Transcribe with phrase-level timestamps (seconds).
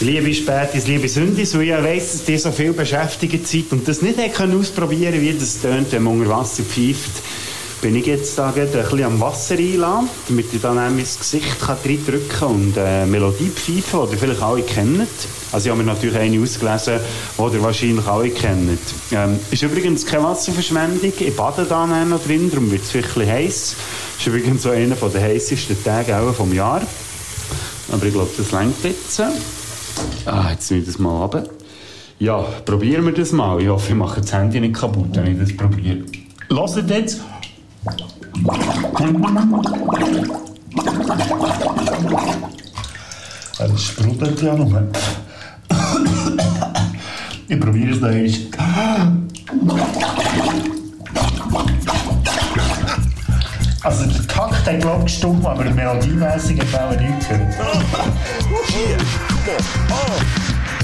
[0.00, 4.00] Liebe Spätis, liebe Sündis, weil ich weiss, dass ihr so viel beschäftigt seid und das
[4.00, 7.22] nicht ausprobieren könnt, wie das tönt, wenn man unter Wasser pfeift
[7.80, 12.28] bin ich jetzt da ein bisschen am Wasser einladen, damit ich dann mein Gesicht reindrücken
[12.28, 15.08] kann und äh, Melodie pfeifen, die ihr vielleicht alle kennt.
[15.52, 17.00] Also ich habe mir natürlich eine ausgelesen,
[17.38, 18.80] die ihr wahrscheinlich alle kennt.
[19.12, 21.12] Ähm, ist übrigens keine Wasserverschwendung.
[21.18, 23.76] Ich bade da noch drin, darum wird es ein bisschen heiß.
[24.18, 26.82] Ist übrigens so einer der heißesten Tage auch vom Jahr.
[27.90, 29.22] Aber ich glaube, das längt jetzt.
[30.26, 31.44] Ah, jetzt nehme ich das mal runter.
[32.18, 33.60] Ja, probieren wir das mal.
[33.60, 35.98] Ich hoffe, ich mache das Handy nicht kaputt, wenn ich das probiere.
[36.50, 37.20] Hört jetzt.
[43.58, 44.82] Es sprudelt ja noch.
[47.48, 49.30] Ich probiere es noch einmal.
[53.82, 57.54] Also der Takt hat glaube ich gestummt, aber melodiemässig hat auch nichts gehört.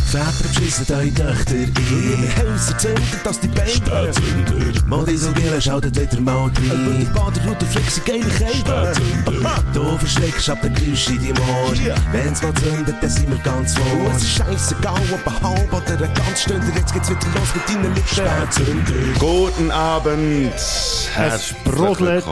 [0.07, 6.21] Väter beschissen eure Töchter in ihre Häuser zünden, dass die Beine Spätzünder Modisogele schaltet wieder
[6.21, 8.93] mal rein Und die Baderroute flexen geile Kälte
[9.75, 11.73] Du verschreckst ab der Geräusche in deinem Ohr
[12.13, 16.05] Wenn's mal zündet, dann sind wir ganz vor Es ist scheissegal, ob ein halb oder
[16.05, 18.09] ein ganz Stünder Jetzt geht's wieder los mit deinen Lippen.
[18.09, 22.25] Spätzünder Guten Abend Es sprudelt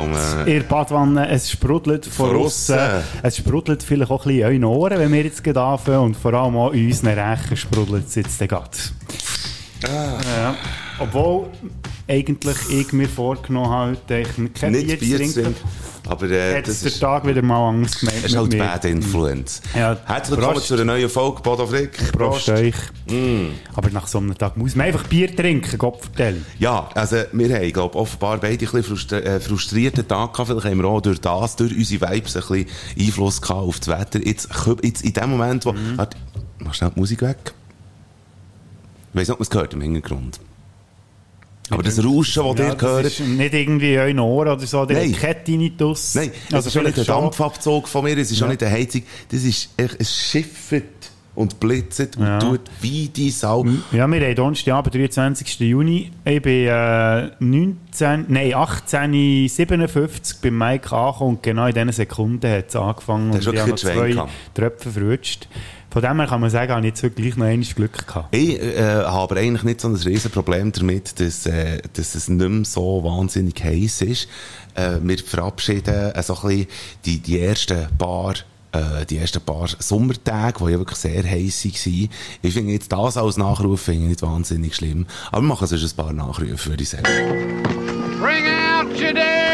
[0.47, 2.79] in der Badwanne, es sprudelt von außen
[3.25, 6.35] Es sprudelt vielleicht auch ein bisschen in euren Ohren, wenn wir jetzt anfangen und vor
[6.35, 8.71] allem auch in unseren Rechen sprudelt es jetzt gerade.
[9.85, 10.19] Ah.
[10.37, 10.57] Ja.
[10.99, 11.49] Obwohl
[12.09, 15.57] eigentlich ich mir vorgenommen habe, heute kein Bier, Bier zu trinken.
[16.07, 18.19] Aber äh, das ist der Tag wieder mal Angst gemeint.
[18.19, 19.63] Es ist halt Bad Influence.
[19.75, 21.97] Ja, Herzlich willkommen zu einer neuen Folge Bodo Frick.
[22.13, 22.75] Prost, Prost euch.
[23.09, 23.53] Mm.
[23.75, 26.45] Aber nach so einem Tag muss man einfach Bier trinken, Gott vertellen.
[26.59, 30.51] Ja, also wir haben, glaube offenbar beide ein bisschen äh, frustrierten Tag gehabt.
[30.51, 32.67] Vielleicht haben wir auch durch das, durch unsere Vibes ein bisschen
[33.01, 34.27] Einfluss gehabt auf das Wetter.
[34.27, 34.51] Jetzt,
[34.83, 35.73] jetzt in dem Moment, wo...
[35.73, 35.99] Mm.
[36.59, 37.53] Mach schnell die Musik weg.
[39.11, 40.41] Ich weiss nicht, ob man es gehört im Hintergrund.
[41.71, 43.07] Aber das Rauschen, das ja, ihr gehört...
[43.07, 46.15] ist nicht irgendwie in Ohr oder so, der Kettinnitus.
[46.15, 48.47] Nein, das also ist schon nicht ein Dampfabzug von mir, es ist ja.
[48.47, 50.85] auch nicht eine Heizung, das ist, es schiffert
[51.35, 52.39] und blitzt und ja.
[52.39, 53.65] tut wie die Sau.
[53.65, 55.61] Ja, wir haben Donnerstagabend, 23.
[55.61, 56.13] Juni.
[56.25, 62.69] Ich bin äh, 19, nein, 1857 beim Mike angekommen und genau in diesen Sekunden hat
[62.69, 63.33] es angefangen.
[63.33, 64.17] Das und ich habe zwei
[64.55, 65.49] Tröpfe verrutscht.
[65.95, 68.35] Von dem her kann man sagen, habe ich jetzt wirklich noch einmal Glück gehabt.
[68.35, 72.51] Ich äh, habe eigentlich nicht so ein riesen Problem damit, dass, äh, dass es nicht
[72.51, 74.29] mehr so wahnsinnig heiß ist.
[74.75, 76.67] Äh, wir verabschieden äh, so ein bisschen
[77.05, 78.35] die, die ersten paar
[78.73, 82.11] äh, die ersten paar Sommertage, die ja wirklich sehr heiß waren.
[82.43, 85.07] Ich finde jetzt das als Nachruf finde ich nicht wahnsinnig schlimm.
[85.31, 87.05] Aber wir machen sonst ein paar Nachrufe, würde ich sagen.
[88.21, 89.54] Bring out your dead!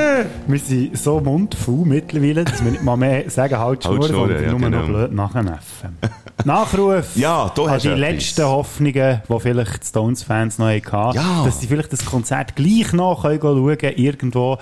[0.47, 4.43] wir sind so mundfaul mittlerweile, dass wir nicht mal mehr sagen, halt Schnur, halt sondern
[4.43, 4.79] ja, nur genau.
[4.79, 5.97] noch blöd nachneffen.
[6.45, 11.43] Nachruf ja, du hast die letzten Hoffnungen, die vielleicht die Stones-Fans noch hatten, ja.
[11.45, 14.57] dass sie vielleicht das Konzert gleich noch können schauen können, irgendwo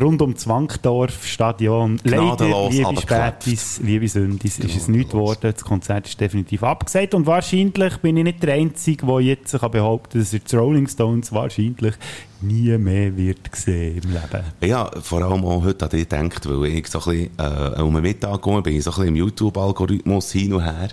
[0.00, 2.00] rund um das Wankdorf-Stadion.
[2.04, 5.52] Leider, liebe Spätis, liebe Sündis, ist es nicht geworden.
[5.54, 10.20] Das Konzert ist definitiv abgesagt und wahrscheinlich bin ich nicht der Einzige, der jetzt behaupten
[10.20, 11.94] kann, dass die Rolling Stones wahrscheinlich
[12.40, 14.44] nie mehr wird gesehen im Leben.
[14.60, 17.94] Ja, vor allem auch heute an dich gedacht, weil ich so ein bisschen, äh, um
[17.94, 20.88] den Mittag gekommen bin, ich so ein bisschen im YouTube-Algorithmus hin und her.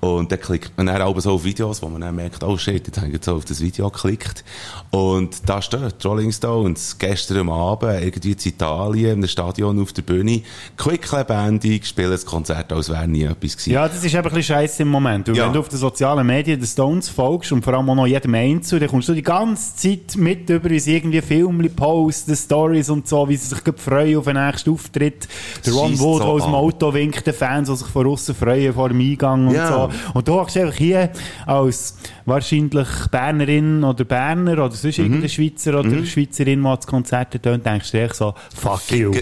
[0.00, 2.86] Und dann klickt man dann auch so auf Videos, wo man dann merkt, oh shit,
[2.86, 4.44] jetzt habe ich jetzt auf das Video geklickt.
[4.90, 10.42] Und da steht Rolling Stones gestern Abend irgendwie in Italien, einem Stadion auf der Bühne,
[10.76, 13.72] quick lebendig, spielen das Konzert, als wäre nie etwas gewesen.
[13.72, 15.28] Ja, das ist einfach ein bisschen scheiße im Moment.
[15.28, 15.46] Ja.
[15.46, 18.34] wenn du auf den sozialen Medien den Stones folgst und vor allem auch noch jedem
[18.34, 23.08] Einzel, dann kommst du die ganze Zeit mit über uns irgendwie Filme posten, Stories und
[23.08, 25.28] so, wie sie sich freuen auf den nächsten Auftritt.
[25.64, 28.74] Der Ron Wood, der aus dem Auto winkt, den Fans, die sich von außen freuen
[28.74, 29.68] vor dem Eingang und ja.
[29.68, 29.90] so.
[30.14, 31.10] Und du hast einfach hier
[31.46, 35.04] als wahrscheinlich Bernerin oder Berner oder sonst mhm.
[35.04, 36.06] irgendein Schweizer oder mhm.
[36.06, 39.12] Schweizerin, die das Konzert tönt, denkst du dir so, fuck you.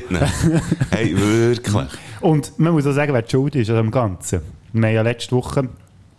[0.91, 1.75] hey, wirklich.
[2.21, 4.41] Und man muss auch sagen, wer die Schuld ist an dem Ganzen.
[4.73, 5.69] Wir haben ja letzte Woche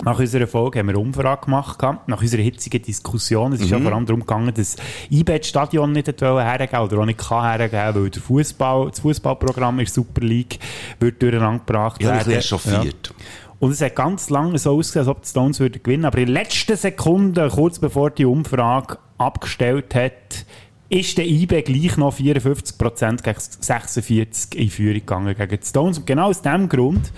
[0.04, 3.54] nach unserer Folge haben wir eine Umfrage gemacht, nach unserer hitzigen Diskussion.
[3.54, 3.78] Es ist mhm.
[3.78, 4.76] ja vor allem darum gegangen, dass
[5.10, 10.22] IBET-Stadion nicht hergeben oder auch nicht hergeben weil der Fußball, das Fußballprogramm in der Super
[10.22, 10.60] League
[11.00, 12.42] wird durcheinander gebracht ja, werden.
[12.42, 13.08] Chauffiert.
[13.08, 13.26] Ja.
[13.60, 16.06] Und es hat ganz lange so ausgesehen, als ob die Stones würden gewinnen.
[16.06, 20.46] Aber in den letzten Sekunden, kurz bevor die Umfrage abgestellt hat,
[20.90, 25.98] ist der IB gleich noch 54% gegen 46% in Führung gegangen gegen die Stones.
[25.98, 27.12] Und genau aus diesem Grund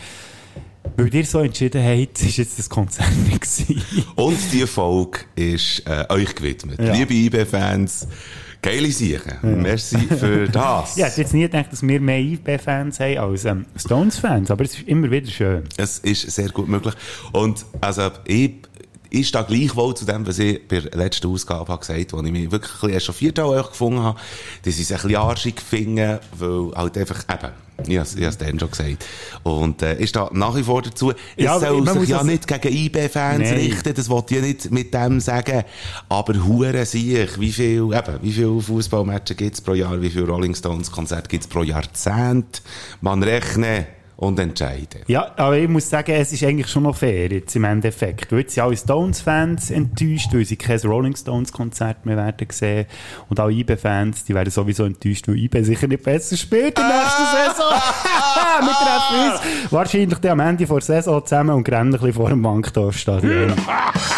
[0.96, 3.82] Weil ihr so entschieden habt, ist jetzt das Konzert nicht gewesen.
[4.16, 6.80] Und die Folge ist äh, euch gewidmet.
[6.80, 6.94] Ja.
[6.94, 8.08] Liebe IB-Fans,
[8.62, 9.62] geile Sachen.
[9.62, 10.96] Merci für das.
[10.96, 14.64] Ja, ich hätte jetzt nie gedacht, dass wir mehr IB-Fans haben als ähm, Stones-Fans, aber
[14.64, 15.64] es ist immer wieder schön.
[15.78, 16.94] Es ist sehr gut möglich.
[17.34, 18.54] Und also ich,
[19.10, 22.26] ich stehe gleichwohl zu dem, was ich bei der letzten Ausgabe habe gesagt habe, wo
[22.26, 24.20] ich mich wirklich ein bisschen echauffiert habe, euch gefunden habe,
[24.64, 27.52] dass ich es ein bisschen arschig finde, weil halt einfach eben,
[27.86, 29.06] ich habe es- dann schon gesagt.
[29.44, 32.18] Und äh, ich stehe nach wie vor dazu, Ja, es aber soll sich muss ja
[32.18, 35.64] das- nicht gegen IB-Fans richten, das wollte ich ja nicht mit dem sagen,
[36.10, 40.26] aber hure sich, wie viel, eben, wie viele Fußballmatches gibt es pro Jahr, wie viele
[40.28, 42.62] Rolling Stones-Konzerte gibt es pro Jahrzehnt,
[43.02, 45.02] man rechne und entscheide.
[45.06, 48.32] Ja, aber ich muss sagen, es ist eigentlich schon noch fair jetzt im Endeffekt.
[48.32, 52.88] Weil jetzt sind alle Stones-Fans enttäuscht, weil sie kein Rolling Stones-Konzert mehr werden sehen.
[53.30, 56.98] Und auch IB-Fans, die werden sowieso enttäuscht, weil IB sicher nicht besser spielt in der
[56.98, 57.72] nächsten Saison.
[58.60, 62.42] Wir treffen uns wahrscheinlich am Ende der Saison zusammen und rennen ein bisschen vor dem
[62.42, 63.54] Bankdorfstadion.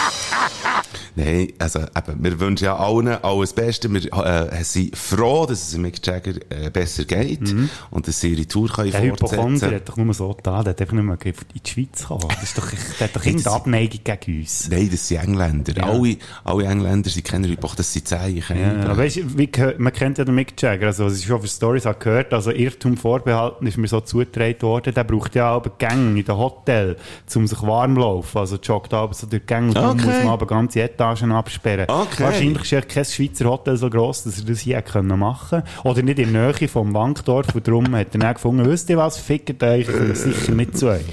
[1.16, 3.92] Nein, also eben, wir wünschen ja allen alles Beste.
[3.92, 7.54] Wir äh, sind froh, dass es Mick Jagger äh, besser geht
[7.92, 10.82] und dass sie ihre Tour können Der fortsetzen hat doch nur so getan, der hat
[10.82, 11.34] einfach nicht mehr in
[11.64, 12.28] die Schweiz kommen.
[12.30, 12.68] Das ist doch,
[13.00, 14.70] der hat doch irgendeine Abneigung gegen uns.
[14.70, 15.74] Nein, das sind Engländer.
[15.76, 15.84] Ja.
[15.84, 18.60] Alle, alle Engländer sind keine Hypoch, das sind Zeichen.
[18.60, 21.48] Ja, aber weißt, wie, man kennt ja den Mick Jagger, also was ich schon für
[21.48, 25.72] Stories habe gehört, also Irrtum vorbehalten ist mir so zugetragen worden, der braucht ja aber
[25.78, 26.98] Gänge in den Hotel,
[27.36, 30.06] um sich warm zu laufen, also joggt aber so durch die Gänge und dann Okay.
[30.06, 31.86] muss man aber ganze Etagen absperren.
[31.88, 32.24] Okay.
[32.24, 36.02] Wahrscheinlich ist ja kein Schweizer Hotel so gross, dass er das hier können machen oder
[36.02, 39.18] nicht in der Nähe vom Wankdorf und darum hat er dann gefunden, wisst ihr was,
[39.18, 41.06] fickt euch, ich sicher nicht zu euch.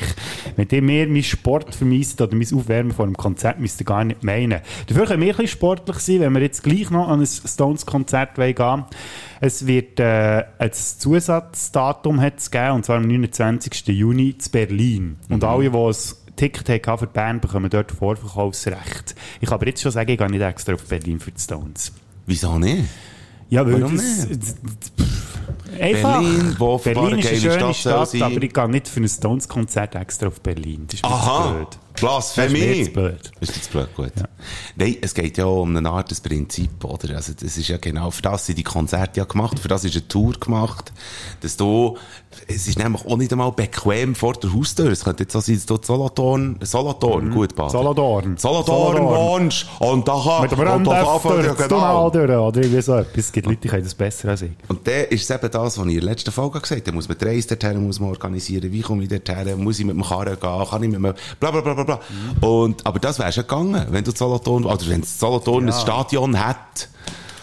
[0.56, 4.04] Wenn ihr mir meinen Sport vermisst oder mein Aufwärmen vor einem Konzert, müsst ihr gar
[4.04, 4.60] nicht meinen.
[4.88, 8.34] Dafür können wir ein bisschen sportlich sein, wenn wir jetzt gleich noch an ein Stones-Konzert
[8.34, 8.84] gehen
[9.40, 13.86] Es wird äh, ein Zusatzdatum hat's gegeben, und zwar am 29.
[13.88, 15.16] Juni zu Berlin.
[15.28, 15.94] Und alle, die ein
[16.36, 19.14] Ticket für Bern, bekommen dort Vorverkaufsrecht.
[19.40, 21.92] Ich kann aber jetzt schon sagen, ich gehe nicht extra auf Berlin für die Stones.
[22.26, 22.84] Wieso nicht?
[23.48, 24.42] Ja, weil Warum das, nicht?
[25.80, 26.20] einfach.
[26.20, 29.94] Berlin, wo Berlin ist eine schöne Stadt Stadt, aber ich gehe nicht für ein Stones-Konzert
[29.94, 30.84] extra auf Berlin.
[30.86, 31.78] Das ist Aha, blöd.
[31.96, 32.60] Blasphemie.
[32.60, 33.32] Das ist jetzt blöd.
[33.40, 34.12] Ist das blöd, gut.
[34.76, 37.16] Nein, es geht ja um eine Art des Prinzip, oder?
[37.16, 39.94] Also, das ist ja genau, für das sind die Konzerte ja gemacht, für das ist
[39.94, 40.92] eine Tour gemacht,
[41.40, 41.96] dass du,
[42.46, 44.90] es ist nämlich auch nicht einmal bequem vor der Haustür.
[44.90, 47.70] Es könnte jetzt so sein, dass du Solothurn, Solothurn, gut, baden.
[47.70, 48.36] Solothurn.
[48.36, 52.10] Solothurn wohnst, und da kann, Mit dem und da anfangen, ja, durch das genau.
[52.10, 53.16] Durch, oder irgendwie so etwas.
[53.16, 54.52] Es gibt Leute, die können das besser als ich.
[54.68, 56.90] Und dann ist eben das, was ich in der letzten Folge gesagt habe.
[56.90, 59.84] Da muss man die Reise dorthin, muss man organisieren, wie komme ich dorthin, muss ich
[59.84, 62.00] mit dem Karren gehen, kann ich mit dem, bla, bla, bla, bla, bla.
[62.40, 66.88] Und, aber das wäre schon gegangen, wenn du Solothurn, oder wenn Solothurn ein Stadion hat.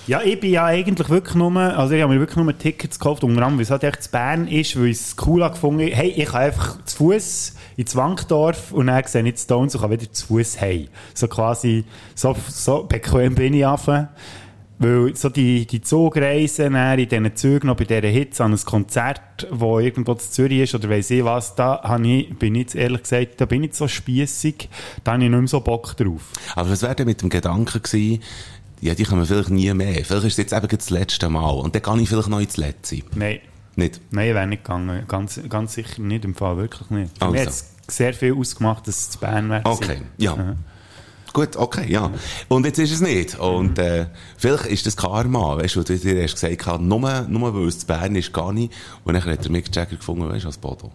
[0.05, 3.23] Ja, ich bin ja eigentlich wirklich nur, also ich habe mir wirklich nur Tickets gekauft,
[3.23, 5.79] unter anderem, weil es halt echt zu Bern ist, weil ich es cool habe gefunden
[5.79, 9.91] hey, ich kann einfach zu Fuß ins Wankdorf und dann sehe ich Stones und kann
[9.91, 10.89] wieder zu Fuß heim.
[11.13, 11.85] So quasi,
[12.15, 14.07] so, so bequem bin ich einfach.
[14.83, 19.47] Weil so die, die Zugreisen in diesen Zügen noch bei dieser Hitze an ein Konzert,
[19.49, 22.75] wo irgendwo in Zürich ist oder weiss ich was, da habe ich, bin ich jetzt
[22.75, 24.69] ehrlich gesagt, da bin ich so spiessig,
[25.03, 26.21] da habe ich nicht mehr so Bock drauf.
[26.55, 28.21] Aber was wäre denn mit dem Gedanken gewesen,
[28.81, 30.03] ja, die kommen vielleicht nie mehr.
[30.03, 31.51] Vielleicht ist es jetzt eben das letzte Mal.
[31.51, 32.99] Und dann kann ich vielleicht noch ins Letzte.
[33.15, 33.39] Nein.
[33.75, 34.01] Nicht?
[34.11, 35.05] Nein, ich wäre nicht gegangen.
[35.07, 37.17] Ganz, ganz sicher nicht, im Fall wirklich nicht.
[37.17, 37.31] Für Also.
[37.31, 39.61] mich hat es sehr viel ausgemacht, dass es zu Bern wäre.
[39.65, 40.55] Okay, ja.
[41.33, 42.11] Gut, okay, ja.
[42.47, 43.39] Und jetzt ist es nicht.
[43.39, 44.05] Und äh,
[44.37, 47.79] vielleicht ist das Karma, weißt du, du dir erst gesagt hast, nur, nur weil es
[47.79, 48.71] zu Bern ist, gar nicht.
[49.03, 50.91] Und dann hat der Mick Jagger gefunden, weißt du, als Bodo.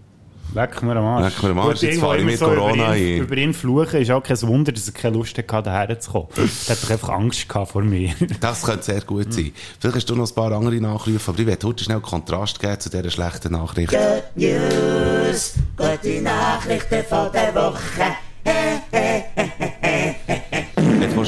[0.55, 1.35] Leck mir am Arsch.
[1.35, 3.21] Leck mir am Arsch, Gut, jetzt fahre ich mit so Corona über ihn, ein.
[3.21, 6.29] über ihn fluchen, ist auch kein Wunder, dass er keine Lust hatte, daher zu kommen.
[6.37, 8.15] Er hat doch einfach Angst gehabt vor mir.
[8.41, 9.53] Das könnte sehr gut sein.
[9.79, 12.81] Vielleicht hast du noch ein paar andere Nachrufe, aber ich werde heute schnell Kontrast geben
[12.81, 13.91] zu dieser schlechten Nachricht.
[13.91, 18.17] Good News, gute Nachrichten von der Woche.
[18.45, 18.88] Jetzt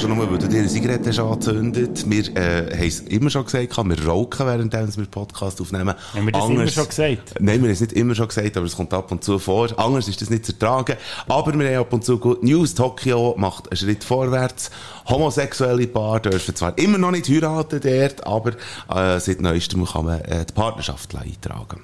[0.02, 2.08] du nur, weil du dir eine Zigarette hast angezündet.
[2.08, 5.94] Wir äh, haben es immer schon gesagt, wir rauchen, während wir den Podcast aufnehmen.
[6.14, 7.34] Haben wir das immer schon gesagt?
[7.40, 9.68] Nein, wir haben es nicht immer schon gesagt, aber es kommt ab und zu vor.
[9.78, 10.96] Anders ist das nicht zu ertragen.
[11.28, 12.74] Aber wir haben ab und zu Good News.
[12.74, 14.70] Tokio macht einen Schritt vorwärts.
[15.08, 18.52] Homosexuelle Paar dürfen zwar immer noch nicht heiraten dort, aber
[18.94, 21.82] äh, seit neuestem kann man äh, die Partnerschaft eintragen.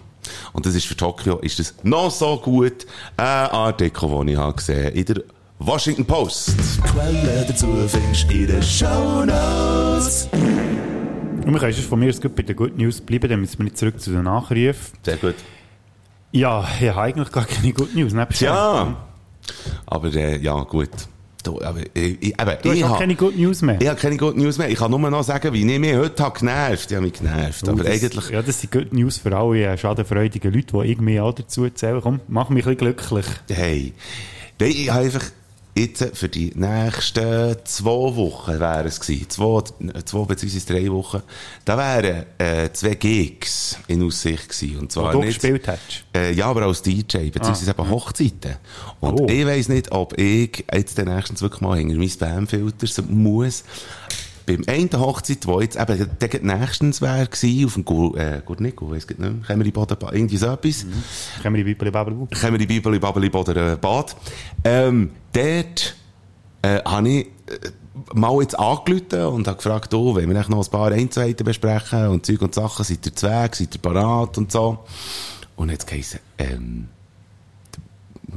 [0.53, 2.87] Und das ist für Tokio ist das noch so gut.
[3.17, 5.23] Ein Artikel, den ich habe gesehen in der
[5.59, 6.55] Washington Post.
[6.85, 10.29] Quellen dazu findest du in den Shownotes.
[10.33, 13.65] Und wir können von mir aus gut bei den Good News bleiben, dann müssen wir
[13.65, 14.75] nicht zurück zu den Nachrufen.
[15.03, 15.35] Sehr gut.
[16.33, 18.13] Ja, ich habe eigentlich gar keine Good News.
[18.13, 18.97] nebst Ja.
[19.87, 20.91] Aber äh, ja, gut.
[21.43, 23.81] du, aber, ich, ich, eben, Du hast ich auch hab- keine Good News mehr.
[23.81, 24.69] Ich habe keine Good News mehr.
[24.69, 26.91] Ich kann nur noch sagen, wie ich mich heute habe genervt.
[26.91, 27.63] Ich habe mich genervt.
[27.67, 30.91] Oh, aber das, eigentlich, Ja, das sind Good News für alle äh, schadenfreudigen Leute, die
[30.91, 32.01] irgendwie auch dazu erzählen.
[32.03, 33.27] Komm, mach mich ein bisschen glücklich.
[33.51, 33.95] hey.
[34.59, 35.23] Ich habe einfach
[35.77, 39.29] jetzt für die nächsten zwei Wochen wären es gewesen.
[39.29, 39.63] Zwei,
[40.05, 41.23] zwei beziehungsweise drei Wochen.
[41.65, 44.79] Da wären äh, zwei Gigs in Aussicht gewesen.
[44.79, 46.05] Und Wo zwar du nicht, gespielt hast.
[46.15, 48.57] Äh, ja, aber als DJ, beziehungsweise eben Hochzeiten.
[49.01, 49.27] Und Oh.
[49.29, 53.65] ich weiss nicht, ob ich jetzt den nächsten wirklich mal hinter mein Spamfilter muss.
[54.47, 58.89] Beim einen Hochzeit, wo jetzt eben der nächstens wäre gewesen, auf dem Gur, äh, Gurnico,
[58.91, 60.87] weiss ich nicht mehr, Kämmerli Boden, irgendwie so etwas.
[61.43, 62.29] Können wir die Bibel babbeln?
[62.31, 64.15] Kämmerli Bibeli Babeli Boden äh, Bad.
[64.63, 65.97] Ähm, dort,
[66.63, 67.71] äh, habe ich, äh,
[68.15, 72.25] mal jetzt angerufen und habe gefragt, oh, wenn wir noch ein paar Einzelheiten besprechen und
[72.25, 74.79] Zeug und Sachen, seid ihr zu Weg, seid ihr parat und so.
[75.57, 76.89] Und jetzt geheißen, ähm,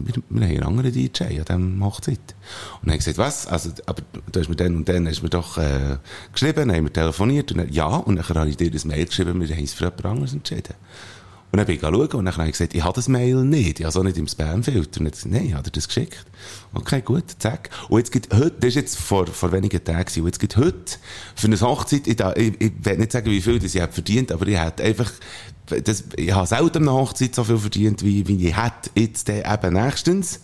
[0.05, 2.19] wir, wir haben einen anderen DJ an diesem Hochzeit.
[2.81, 3.47] Und habe ich gesagt, was?
[3.47, 4.01] Also, aber
[4.31, 5.97] du hast mir dann und dann hast mir doch äh,
[6.33, 9.39] geschrieben, haben wir telefoniert und dann, ja, und dann habe ich dir das Mail geschrieben,
[9.39, 10.75] wir haben es für jemand anderes entschieden.
[11.51, 13.79] Und dann bin ich schauen und dann habe ich gesagt, ich habe das Mail nicht,
[13.79, 15.01] ich habe es auch nicht im Spamfilter.
[15.01, 16.25] Und gesagt, nein, hat er das geschickt?
[16.75, 17.71] Okay, gut, zack.
[17.89, 20.97] Und jetzt gibt heute, das ist jetzt vor, vor wenigen Tagen und jetzt gibt heute
[21.35, 24.31] für eine Hochzeit, ich, ich, ich will nicht sagen, wie viel das ich habe verdient,
[24.31, 25.11] aber ich hätte einfach,
[25.69, 29.43] das, ich habe selten eine Hochzeit so viel verdient, wie, wie ich hätte jetzt äh,
[29.51, 30.41] eben nächstens.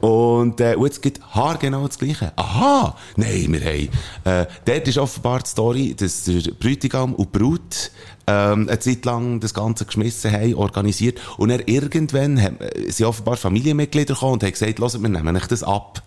[0.00, 2.32] Und, äh, und jetzt gibt haargenau das Gleiche.
[2.36, 2.96] Aha!
[3.16, 3.88] Nein, wir haben,
[4.24, 7.90] äh, dort ist offenbar die Story, dass der Bräutigam und Brut,
[8.26, 11.20] ähm, eine Zeit lang das Ganze geschmissen haben, organisiert.
[11.36, 15.62] Und er irgendwann äh, sind offenbar Familienmitglieder gekommen und haben gesagt, wir nehmen euch das
[15.62, 16.02] ab.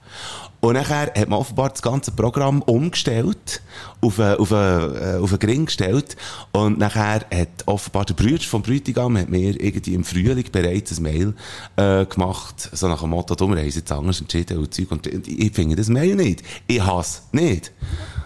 [0.64, 3.62] Und nachher hat man offenbar das ganze Programm umgestellt,
[4.00, 6.16] auf einen, auf einen, äh, auf einen Gring gestellt.
[6.54, 11.04] Und nachher hat offenbar der Bruder vom Bräutigam hat mir irgendwie im Frühling bereits ein
[11.04, 11.34] Mail
[11.76, 14.90] äh, gemacht, so nach dem Motto, du, wir haben jetzt anders entschieden und Zeug.
[14.90, 16.44] Und ich finde das Mail nicht.
[16.66, 17.74] Ich hasse nicht.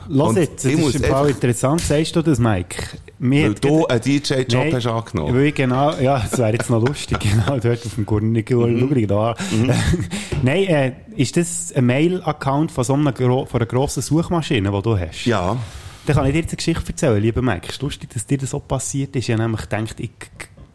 [0.08, 1.82] Lass Und jetzt, das muss ist Fall einfach- interessant.
[1.82, 2.84] Sagst du das, Mike?
[3.20, 5.36] Weil du einen DJ-Job hast angenommen.
[5.36, 9.08] Weil genau, ja, das wäre jetzt noch lustig, genau, dort auf dem Gurnikel, Mhm.
[9.08, 9.36] da an.
[10.44, 14.98] Nein, äh, ist das ein Mail-Account von so einer, von einer grossen Suchmaschine, die du
[14.98, 15.26] hast?
[15.26, 15.58] Ja.
[16.06, 17.68] Dann kann ich dir jetzt eine Geschichte erzählen, lieber Mike.
[17.70, 19.28] Ist lustig, dass dir das so passiert ist.
[19.28, 20.12] Ich habe nämlich gedacht, ich,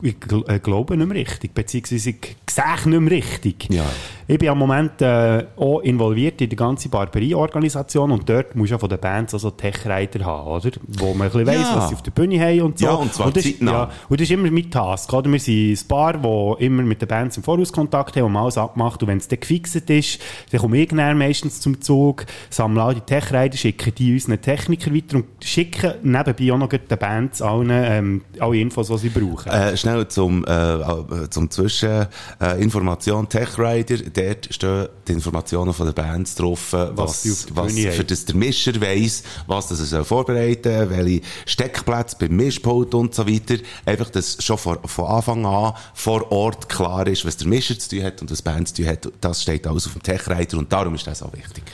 [0.03, 0.17] ich
[0.49, 3.69] äh, glaube nicht mehr richtig, beziehungsweise ich sehe nicht mehr richtig.
[3.71, 3.85] Ja.
[4.27, 8.79] Ich bin am Moment äh, auch involviert in die ganze Barberie-Organisation und dort muss ja
[8.79, 10.71] von den Bands also Tech-Reiter haben, oder?
[10.87, 11.77] Wo man ein bisschen weiss, Ja.
[11.77, 12.87] was sie auf der Bühne haben und so.
[12.87, 13.73] Ja, und zwar das, zeitnah.
[13.73, 15.31] ja, und das ist immer mein Task, oder?
[15.31, 18.59] Wir sind ein Paar, die immer mit den Bands im Voraus Kontakt haben und alles
[18.59, 19.03] abmacht.
[19.03, 22.95] Und wenn es dann gefixt ist, dann komme ich dann meistens zum Zug, sammle all
[22.95, 27.71] die Tech-Reiter, schicke die unseren Techniker weiter und schicke nebenbei auch noch den Bands allen,
[27.71, 29.51] ähm, alle Infos, die sie brauchen.
[29.51, 32.07] Äh, schnell zum, äh, äh, zum Zwischen,
[32.41, 33.99] äh, Information Tech Rider.
[33.99, 38.25] Dort stehen die Informationen von den Bands drauf, äh, Was was, der was, für das
[38.25, 43.57] der Mischer weiss, was das er soll vorbereiten welche Steckplätze beim Mischpult und so weiter.
[43.85, 47.91] Einfach, dass schon von, von Anfang an vor Ort klar ist, was der Mischer zu
[47.91, 49.09] tun hat und was die Band zu tun hat.
[49.21, 51.65] Das steht alles auf dem Tech Rider und darum ist das auch wichtig.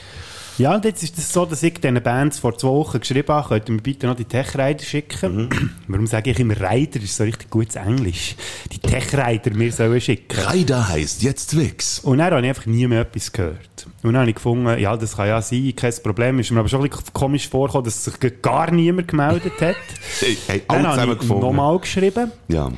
[0.59, 3.29] Ja, und jetzt ist es das so, dass ich diesen Bands vor zwei Wochen geschrieben
[3.29, 5.45] habe, könnt ihr mir bitte noch die Tech-Rider schicken?
[5.45, 5.69] Mhm.
[5.87, 7.01] Warum sage ich immer Rider?
[7.01, 8.35] Ist so richtig gutes Englisch.
[8.73, 10.37] Die Tech-Rider mir sollen schicken.
[10.37, 11.99] Rider heißt jetzt Twix.
[11.99, 13.87] Und dann habe ich einfach nie mehr etwas gehört.
[14.03, 16.39] Und dann habe ich gefunden, ja, das kann ja sein, kein Problem.
[16.39, 19.77] Ist mir aber schon ein bisschen komisch vorgekommen, dass sich gar niemand gemeldet hat.
[20.19, 22.33] Hey, hey, dann habe ich nochmal geschrieben.
[22.49, 22.69] Ja.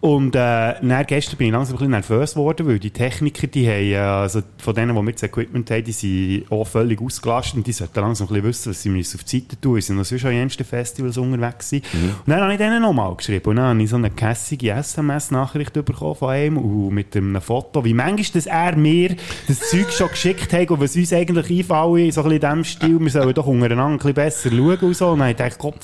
[0.00, 3.68] Und äh, dann gestern bin ich langsam ein bisschen nervös geworden, weil die Techniker, die
[3.68, 7.56] haben, äh, also von denen, die wir das Equipment haben, die sind auch völlig ausgelastet
[7.56, 9.76] und die sollten langsam ein bisschen wissen, was sie müssen auf die Seite tun.
[9.76, 11.84] Sie sind noch sonst an jensten Festivals unterwegs sind.
[11.92, 15.72] Und dann habe ich denen nochmal geschrieben und dann habe ich so eine kässige SMS-Nachricht
[15.72, 20.08] bekommen von ihm und mit einem Foto, wie manchmal, dass er mir das Zeug schon
[20.08, 23.34] geschickt hat und was uns eigentlich einfallen, so ein bisschen in diesem Stil, wir sollen
[23.34, 25.08] doch untereinander ein bisschen besser schauen und so.
[25.08, 25.74] Und dann habe ich gedacht, Gott.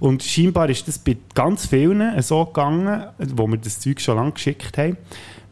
[0.00, 4.32] Und scheinbar ist das bei ganz vielen so gegangen, wo wir das Zeug schon lange
[4.32, 4.96] geschickt haben.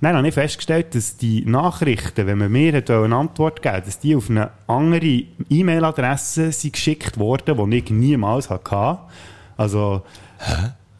[0.00, 4.16] Dann habe ich festgestellt, dass die Nachrichten, wenn man mir eine Antwort geben dass die
[4.16, 8.99] auf eine andere E-Mail-Adresse geschickt worden, die ich niemals hatte.
[9.56, 10.02] Also,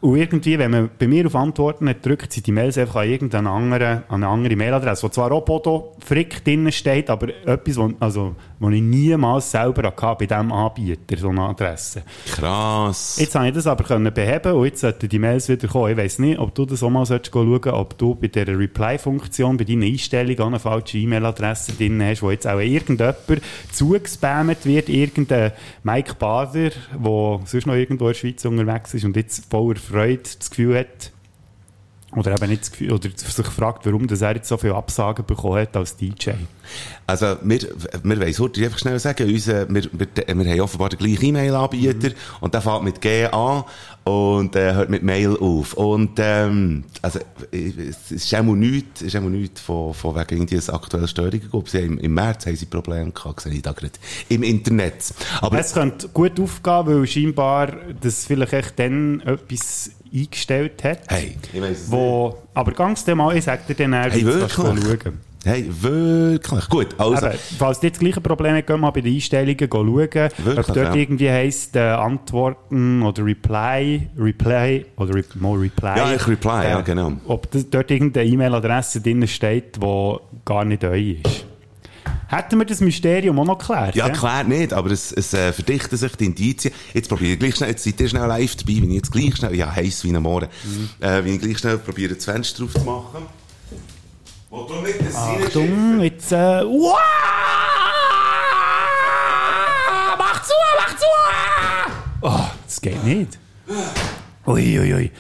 [0.03, 3.09] und irgendwie, wenn man bei mir auf Antworten hat drückt, sind die Mails einfach an
[3.09, 7.77] irgendeine andere, an eine andere Mailadresse, wo zwar auch Bodo Frick drin steht, aber etwas,
[7.77, 12.03] wo, also, wo ich niemals selber hatte bei diesem Anbieter, so eine Adresse.
[12.33, 13.17] Krass.
[13.21, 15.93] Jetzt habe ich das aber können beheben und jetzt sollten die Mails wieder kommen.
[15.93, 19.57] Ich weiss nicht, ob du das auch mal solltest schauen ob du bei dieser Reply-Funktion,
[19.57, 23.19] bei deinen Einstellungen auch eine falsche E-Mail-Adresse drin hast, wo jetzt auch irgendjemand
[23.71, 25.53] zugespammt wird, irgendein
[25.85, 30.23] Mike Bader, der sonst noch irgendwo in der Schweiz unterwegs ist und jetzt voller Freude
[30.39, 31.13] das Gefühl hat,
[32.15, 35.25] Oder eben nicht das Gefühl, oder sich fragt, warum dass er jetzt so viele Absagen
[35.25, 36.33] bekommen hat als DJ.
[37.07, 37.61] Also, wir,
[38.03, 42.09] wir wollen heute einfach schnell sagen, unser, wir, wir, wir haben offenbar den gleichen E-Mail-Anbieter
[42.11, 42.15] Mhm.
[42.41, 43.65] und der fährt mit G an
[44.05, 45.75] und äh, hört mit Mail auf.
[45.75, 50.69] Und, ähm, also, es ist auch nichts, ist auch nichts von, von wegen irgendwie es
[50.69, 51.69] aktuelle Störungen gibt.
[51.69, 53.93] Sie haben, Im März haben sie Probleme gehabt, sehe ich da gerade
[54.29, 55.15] im Internet.
[55.41, 61.01] Aber, es könnte gut aufgehen, weil scheinbar das vielleicht echt dann etwas eingestellt hat.
[61.09, 61.93] hey, ich weiss es nicht.
[61.93, 64.53] Wo, aber ganz dem mal, ich sag dir dann, Hey, wie du wirklich?
[64.53, 65.21] schauen.
[65.45, 66.69] Hey, wirklich.
[66.69, 67.27] Gut, also.
[67.27, 70.77] Eben, falls jetzt das gleiche Problem habt, geh mal bei den Einstellungen schauen, ob dort
[70.77, 70.95] ja.
[70.95, 75.97] irgendwie heisst, äh, Antworten oder Reply, Reply oder Re more Reply.
[75.97, 77.15] Ja, ich Reply, ja, genau.
[77.27, 81.47] Ob das, dort irgendeine E-Mail-Adresse drin steht, die gar nicht euch ist.
[82.29, 83.95] Hätten wir das Mysterium auch noch geklärt?
[83.95, 86.73] Ja, klar nicht, aber es, es äh, verdichten sich die Indizien.
[86.95, 89.37] Jetzt probiere ich gleich schnell, jetzt seid ihr schnell live dabei, wenn ich jetzt gleich
[89.37, 90.89] schnell, ja, heiß wie ein Morgen, Mhm.
[91.05, 93.23] äh, wenn ich gleich schnell probiere, das Fenster aufzumachen.
[93.25, 93.81] Wo du
[94.23, 96.99] nicht das Achtung, jetzt, äh, wow!
[100.19, 101.07] Mach zu, mach zu!
[102.21, 103.39] Oh, das geht nicht.
[104.47, 105.11] Ui, ui, ui.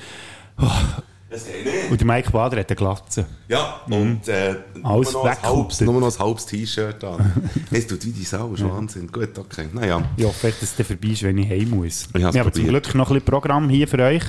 [1.30, 1.90] Das geht nicht.
[1.90, 3.24] Und der Mike Bader hat eine Glatze.
[3.48, 4.86] Ja, und äh, Mhm.
[4.86, 7.50] Alles nur, noch nur noch ein halbes T-Shirt an.
[7.70, 9.06] es tut wie die Sau, ist Wahnsinn.
[9.10, 9.68] Gut, okay.
[9.72, 10.02] Naja.
[10.16, 12.08] Ich hoffe, dass es vorbei ist, wenn ich heim muss.
[12.12, 12.66] Ich Wir haben zum.
[12.66, 14.24] Glück noch ein bisschen Programm hier für euch.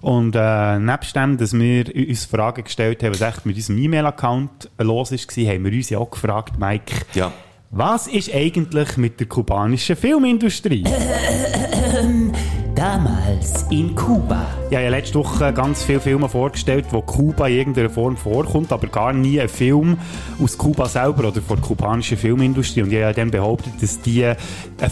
[0.00, 4.70] Und äh, nebst dem, dass wir uns Fragen gestellt haben, was echt mit unserem E-Mail-Account
[4.78, 7.32] los war, haben wir uns ja auch gefragt, Mike, Ja.
[7.70, 10.84] was ist eigentlich mit der kubanischen Filmindustrie?
[12.78, 14.46] Damals in Kuba.
[14.70, 18.70] Ich habe ja letzte Woche ganz viele Filme vorgestellt, wo Kuba in irgendeiner Form vorkommt,
[18.70, 19.98] aber gar nie ein Film
[20.40, 22.82] aus Kuba selber oder von der kubanischen Filmindustrie.
[22.82, 24.36] Und ich habe ja dann behauptet, dass die eine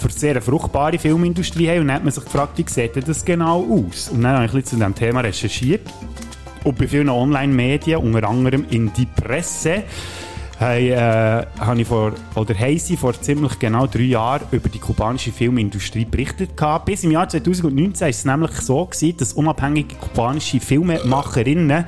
[0.09, 1.83] sehr fruchtbare Filmindustrie haben.
[1.83, 4.09] Und dann hat man sich gefragt, wie sieht das genau aus?
[4.09, 5.83] Und dann habe ich ein bisschen zu diesem Thema recherchiert.
[6.65, 9.85] Und bei vielen Online-Medien, unter anderem in die Presse,
[10.59, 15.31] Hey, äh, habe ich vor, oder haben vor ziemlich genau drei Jahren über die kubanische
[15.31, 16.87] Filmindustrie berichtet gehabt.
[16.87, 21.85] Bis im Jahr 2019 war es nämlich so gewesen, dass unabhängige kubanische Filmemacherinnen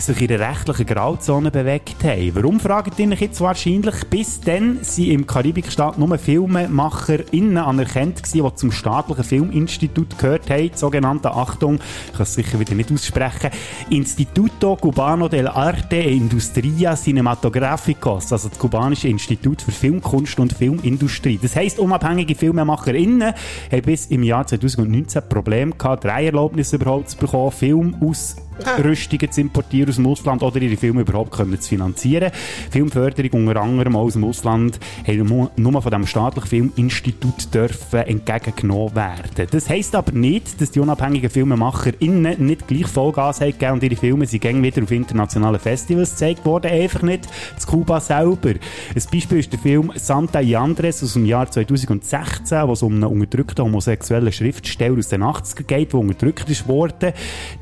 [0.00, 2.34] sich in der rechtlichen Grauzone bewegt haben.
[2.34, 3.94] Warum, fragt ihr euch jetzt wahrscheinlich?
[4.08, 10.70] Bis dann sind im Karibikstaat nur FilmemacherInnen anerkannt gewesen, die zum staatlichen Filminstitut gehört haben,
[10.74, 13.50] sogenannte, Achtung, ich kann es sicher wieder nicht aussprechen,
[13.90, 21.38] Instituto Cubano del Arte e Industria Cinematográficos, also das kubanische Institut für Filmkunst und Filmindustrie.
[21.40, 23.34] Das heisst, unabhängige FilmemacherInnen
[23.70, 28.36] haben bis im Jahr 2019 Probleme gehabt, drei Erlaubnisse überhaupt zu bekommen, Film aus
[28.82, 32.30] Rüstungen zu importieren aus dem Ausland oder ihre Filme überhaupt können zu finanzieren.
[32.70, 39.46] Filmförderung unter anderem aus dem Ausland haben nur- von dem staatlichen Filminstitut dürfen entgegengenommen werden.
[39.50, 44.26] Das heisst aber nicht, dass die unabhängigen FilmemacherInnen nicht gleich Vollgas haben und ihre Filme
[44.26, 48.50] sind gängig wieder auf internationalen Festivals gezeigt worden, einfach nicht zu Kuba selber.
[48.50, 52.94] Ein Beispiel ist der Film Santa y Andres aus dem Jahr 2016, wo es um
[52.94, 57.12] einen unterdrückten homosexuellen Schriftsteller aus den 80er geht, der unterdrückt ist worden.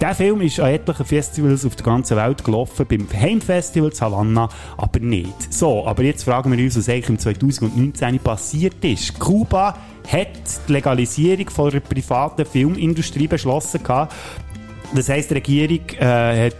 [0.01, 5.01] Der Film ist an etlichen Festivals auf der ganzen Welt gelaufen, beim Heimfestival Havanna aber
[5.01, 5.53] nicht.
[5.53, 9.18] So, aber jetzt fragen wir uns, was eigentlich im 2019 passiert ist.
[9.18, 9.77] Kuba
[10.11, 10.29] hat
[10.68, 14.14] die Legalisierung von der privaten Filmindustrie beschlossen gehabt.
[14.94, 16.55] Das heisst, die Regierung äh, hat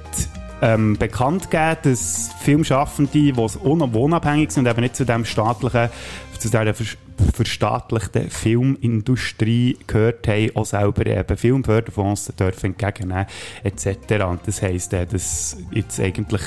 [0.60, 5.88] ähm, bekannt gegeben, dass Filmschaffende, die un unabhängig sind und eben nicht zu dem staatlichen,
[6.38, 6.74] zu dieser
[7.35, 13.26] verstaatlichten Filmindustrie gehört haben, auch selber eben Filmförderfonds dürfen entgegennehmen
[13.64, 14.24] etc.
[14.28, 16.42] Und das heisst, äh, dass jetzt eigentlich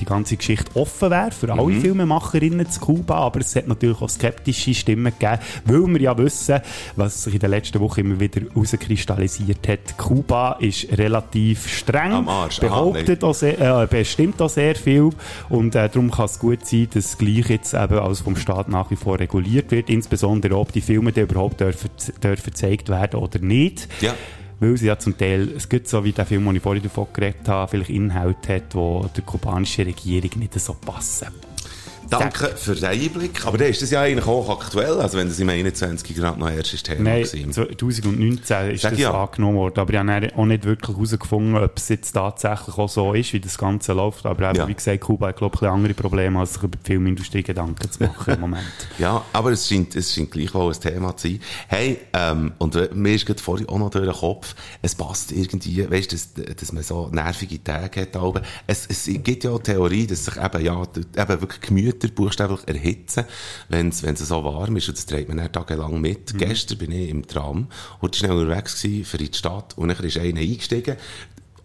[0.00, 4.08] die ganze Geschichte offen wäre für alle Filmemacherinnen zu Kuba, aber es hat natürlich auch
[4.08, 6.60] skeptische Stimmen gegeben, weil wir ja wissen,
[6.96, 9.96] was sich in der letzten Woche immer wieder herauskristallisiert hat.
[9.96, 12.58] Kuba ist relativ streng, Am Arsch.
[12.60, 15.10] Aha, behauptet auch sehr, äh, bestimmt auch sehr viel
[15.48, 18.90] und äh, darum kann es gut sein, dass gleich jetzt eben alles vom Staat nach
[18.90, 21.90] wie vor reguliert wird, insbesondere ob die Filme dann überhaupt dürfen,
[22.22, 23.88] dürfen gezeigt werden oder nicht.
[24.00, 24.14] Ja.
[24.58, 27.08] Weil sie ja zum Teil, es gibt so wie der Film, den ich vorhin davon
[27.12, 31.28] geredet habe, vielleicht Inhalte hat, die der kubanischen Regierung nicht so passen.
[32.10, 33.46] Danke für den Einblick.
[33.46, 36.50] Aber dann ist das ja eigentlich auch aktuell, also wenn das im 21 gerade noch
[36.50, 37.52] erst ist Thema Nein, gewesen.
[37.52, 39.12] 2019 ist Sag das ja.
[39.12, 43.12] angenommen worden, aber ich habe auch nicht wirklich herausgefunden, ob es jetzt tatsächlich auch so
[43.14, 44.26] ist, wie das Ganze läuft.
[44.26, 44.68] Aber eben, Ja.
[44.68, 47.90] wie gesagt, Kuba hat, glaube ich, ein andere Probleme, als sich über die Filmindustrie Gedanken
[47.90, 48.64] zu machen im Moment.
[48.98, 51.40] Ja, aber es scheint, es scheint gleich auch ein Thema zu sein.
[51.68, 55.88] Hey, ähm, und mir ist gerade vorhin auch noch durch den Kopf, es passt irgendwie,
[55.90, 58.16] weißt du, dass, dass man so nervige Tage hat.
[58.16, 61.60] Aber es, es gibt ja auch Theorie, dass sich eben, ja, eben wirklich
[61.98, 63.24] Gemüter buchstäblich erhitzen,
[63.68, 64.88] wenn es so warm ist.
[64.88, 66.38] Und das trägt man dann tagelang mit.
[66.38, 67.68] Gestern bin ich im Tram,
[68.02, 70.96] heute schnell unterwegs gewesen, für in die Stadt, und dann ist einer eingestiegen,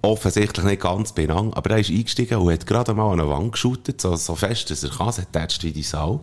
[0.03, 3.51] offensichtlich nicht ganz benang, aber er ist eingestiegen und hat gerade mal an eine Wand
[3.51, 6.21] geschootet, so, so fest, dass er kann, es hat tätscht wie die Sau,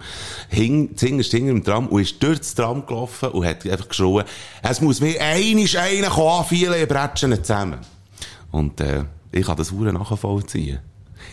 [0.49, 4.25] hing, zingerst hinter im Tram und ist durch das Tram gelaufen und hat einfach geschrien,
[4.63, 7.79] es muss mir einisch einer kommen, viele Bretschen zusammen.
[8.51, 10.81] Und, äh, ich kann das Huren nachvollziehen.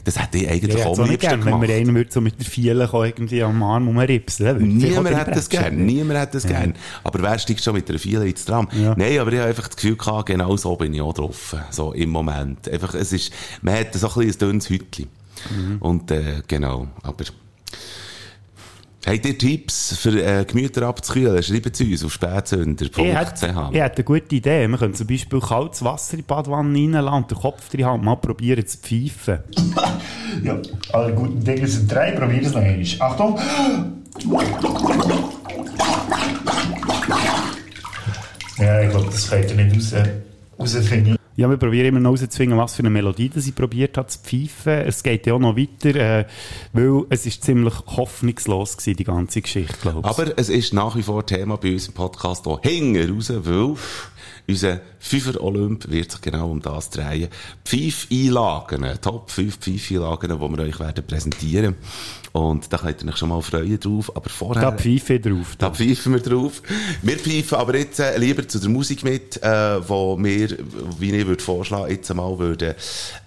[0.04, 1.68] Das hätte ich eigentlich Ja, auch am nicht liebsten gern, wenn gemacht.
[1.70, 4.78] mir einer würde so mit der kommen, irgendwie am Arm rumripsen.
[4.78, 6.74] Niemand hat das gern, niemand hat das gern.
[7.04, 8.68] Aber wer steigt schon mit einer Viele ins Tram?
[8.72, 8.94] Ja.
[8.98, 11.56] Nein, aber ich habe einfach das Gefühl gehabt, genau so bin ich auch drauf.
[11.72, 12.70] So im Moment.
[12.70, 15.08] Einfach, es ist, man hat so ein bisschen ein dünnes Hütchen.
[15.56, 15.78] Mhm.
[15.80, 17.26] Und, äh, genau, aber,
[19.06, 21.44] Habt ihr Tipps für äh, Gemüter abzukühlen?
[21.44, 22.98] Schreibt es uns auf spätsünder.ch.
[22.98, 24.68] Ich hätte, ich hätte eine gute Idee.
[24.68, 28.00] Wir können zum Beispiel kaltes Wasser in die Badwanne reinlassen und den Kopf drin haben
[28.00, 29.40] und mal probieren zu pfeifen.
[30.44, 30.58] Ja,
[30.92, 32.12] alle guten Dinge sind drei.
[32.12, 32.86] Probier es noch einmal.
[33.00, 33.40] Achtung!
[38.58, 40.04] Ja, ich glaube, das könnt ihr nicht raus,
[40.60, 41.18] rausfinden.
[41.38, 44.72] Ja, wir probieren immer noch herauszufinden, was für eine Melodie ich probiert habe zu pfeifen.
[44.88, 46.26] Es geht ja auch noch weiter, äh,
[46.72, 50.06] weil es ist ziemlich hoffnungslos gewesen, die ganze Geschichte, glaube ich.
[50.06, 53.76] Aber es ist nach wie vor Thema bei uns im Podcast auch hinten raus, weil
[54.48, 57.28] unser Fünfer Olymp wird sich genau um das drehen.
[57.66, 61.76] Pfeif-Einlagen, Top 5 Pfeif-Einlagen, die wir euch werden präsentieren.
[62.36, 64.14] Und da könnt ihr euch schon mal freuen drauf.
[64.14, 64.62] Aber vorher...
[64.62, 65.56] da pfeife ich drauf.
[65.58, 66.62] Da pfeifen wir drauf.
[67.02, 70.50] Wir pfeifen aber jetzt äh, lieber zu der Musik mit, äh, wo wir,
[71.00, 72.74] wie ich würde vorschlagen, jetzt einmal würden,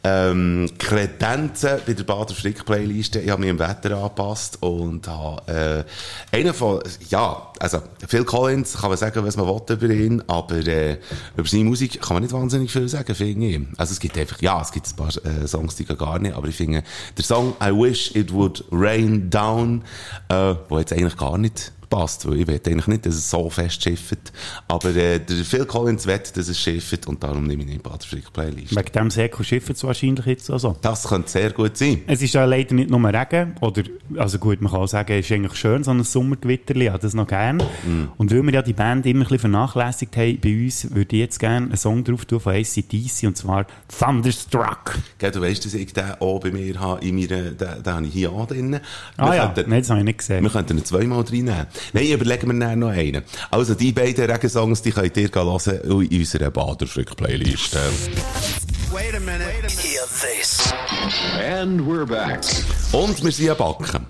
[0.05, 3.21] ähm, Kredenzen bei der Bader Frick Playliste.
[3.21, 5.87] Ich habe mich im Wetter angepasst und habe,
[6.31, 10.23] äh, einen von, ja, also, Phil Collins kann man sagen, was man will über ihn,
[10.27, 10.99] aber, äh,
[11.35, 13.61] über seine Musik kann man nicht wahnsinnig viel sagen, finde ich.
[13.79, 16.49] Also, es gibt einfach, ja, es gibt ein paar äh, Songs, die gar nicht, aber
[16.49, 16.83] ich finde,
[17.17, 18.98] der Song I Wish It Would Rain
[19.31, 19.83] Down,
[20.29, 23.49] äh, wo jetzt eigentlich gar nicht passt, weil ich will eigentlich nicht, dass es so
[23.51, 24.19] fest schifft.
[24.69, 27.79] Aber äh, der Phil Collins wett, dass es schifft und darum nehme ich ihn in
[27.79, 28.77] die Baderfrick Playlist.
[28.77, 30.77] Wegen dem Säckel schiffen es wahrscheinlich jetzt auch so.
[30.83, 32.03] Das könnte sehr gut sein.
[32.07, 33.83] Es ist ja leider nicht nur Regen, oder,
[34.17, 37.01] also gut, man kann auch sagen, es ist eigentlich schön, so ein Sommergewitterli, ich habe
[37.03, 37.63] das noch gern.
[38.17, 41.21] Und weil wir ja die Band immer ein bisschen vernachlässigt haben bei uns, würde ich
[41.21, 43.67] jetzt gerne einen Song drauf tun von ACDC, und zwar
[44.19, 44.99] Thunderstruck.
[45.19, 48.07] Gell, du weißt, dass ich den auch bei mir habe, in meiner, den, den habe
[48.07, 48.81] ich hier auch drin.
[49.17, 50.43] Ah ja, könnten- nein, das habe ich nicht gesehen.
[50.43, 51.67] Wir könnten ihn zweimal reinnehmen.
[51.93, 53.23] Nein, überlegen wir dann noch einen.
[53.51, 57.77] Also, die beiden Regensongs, die könnt ihr hören in unserer Baderfrick-Playlist.
[58.91, 60.73] Hear this.
[61.39, 62.41] And we're back.
[62.93, 64.07] Und wir sind am Backen.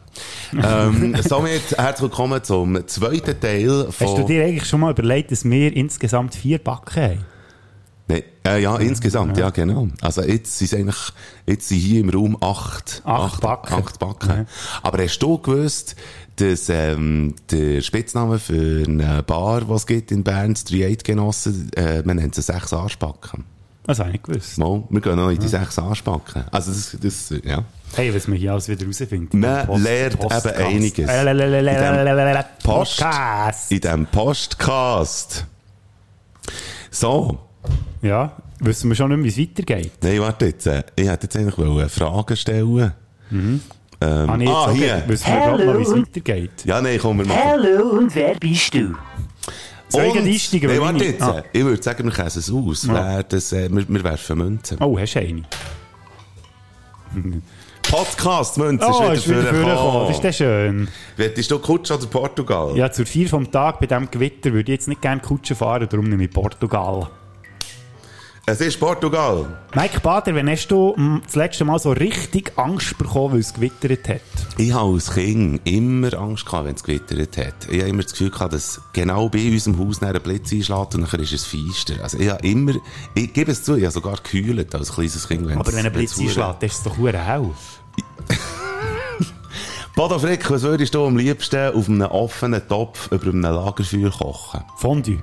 [0.52, 4.06] ähm, somit herzlich willkommen zum zweiten Teil von...
[4.06, 7.24] Hast du dir eigentlich schon mal überlegt, dass wir insgesamt vier Backen haben?
[8.08, 9.50] Nee, äh, ja, insgesamt, ja.
[9.50, 9.88] genau.
[10.00, 11.12] Also jetzt sind eigentlich,
[11.46, 13.74] jetzt sind hier im Raum acht, Acht Backen.
[13.74, 14.30] Acht Backen.
[14.30, 14.44] Ja.
[14.82, 15.96] Aber hast du gewusst,
[16.40, 21.70] dass ähm, der Spitzname für eine Bar, die es gibt in Bern, die 38 Genossen,
[21.76, 23.44] äh, man nennt sie sechs Arschbacken.
[23.84, 24.58] Das habe ich nicht gewusst.
[24.58, 26.44] Mal, wir gehen noch in die sechs Arschbacken.
[26.50, 27.64] Also das, das ja.
[27.94, 29.40] Hey, was wir hier alles wieder rausfinden.
[29.40, 30.46] Man Post- lernt Postcast.
[30.46, 31.08] eben einiges.
[31.08, 33.72] Äh, Post, Podcast.
[33.72, 35.46] in diesem Postcast.
[36.90, 37.38] So.
[38.02, 39.92] Ja, wissen wir schon nicht, wie es weitergeht.
[40.02, 40.66] Nein, warte jetzt.
[40.66, 42.92] äh, Ich hätte jetzt eigentlich wollen Fragen stellen.
[44.00, 45.04] Ähm, ich jetzt ah, auch hier.
[45.06, 46.50] Wissen wir gerade noch, wie es weitergeht.
[46.64, 47.40] Ja, nein, komm, wir machen.
[47.44, 48.94] Hallo und wer bist du?
[49.88, 50.70] Soll ich einsteigen?
[50.70, 51.22] Weil warte jetzt.
[51.22, 51.42] Ah.
[51.52, 52.86] Ich würde sagen, wir käsen es aus.
[52.86, 52.94] Ja.
[52.94, 54.78] Wer das, äh, wir, wir werfen Münzen.
[54.80, 55.42] Oh, hast du eine?
[57.82, 60.06] Podcast, Münzen Oh, ist wieder vorgekommen.
[60.08, 60.88] Das ist der schön.
[61.16, 62.76] Wettest du Kutsch oder Portugal?
[62.76, 65.88] Ja, zur vier vom Tag bei diesem Gewitter würde ich jetzt nicht gerne Kutsche fahren,
[65.88, 67.08] darum nehme ich Portugal.
[68.50, 69.44] Es ist Portugal.
[69.74, 73.52] Mike Bader, wann hast du mm, das letzte Mal so richtig Angst bekommen, weil es
[73.52, 74.20] gewittert hat?
[74.56, 77.68] Ich habe als Kind immer Angst gehabt, wenn es gewittert hat.
[77.68, 81.12] Ich habe immer das Gefühl gehabt, dass genau bei unserem Haus ein Blitz einschlägt und
[81.12, 82.02] dann ist es feister.
[82.02, 82.72] Also ich habe immer,
[83.14, 85.46] ich gebe es zu, ich habe sogar gekühlt als kleines Kind.
[85.46, 87.50] wenn's- Aber wenn ein Blitz einschlägt, ist es doch hure hell.
[89.94, 94.62] Bodo Frick, was würdest du am liebsten auf einem offenen Topf über einem Lagerfeuer kochen?
[94.78, 95.18] Fondue.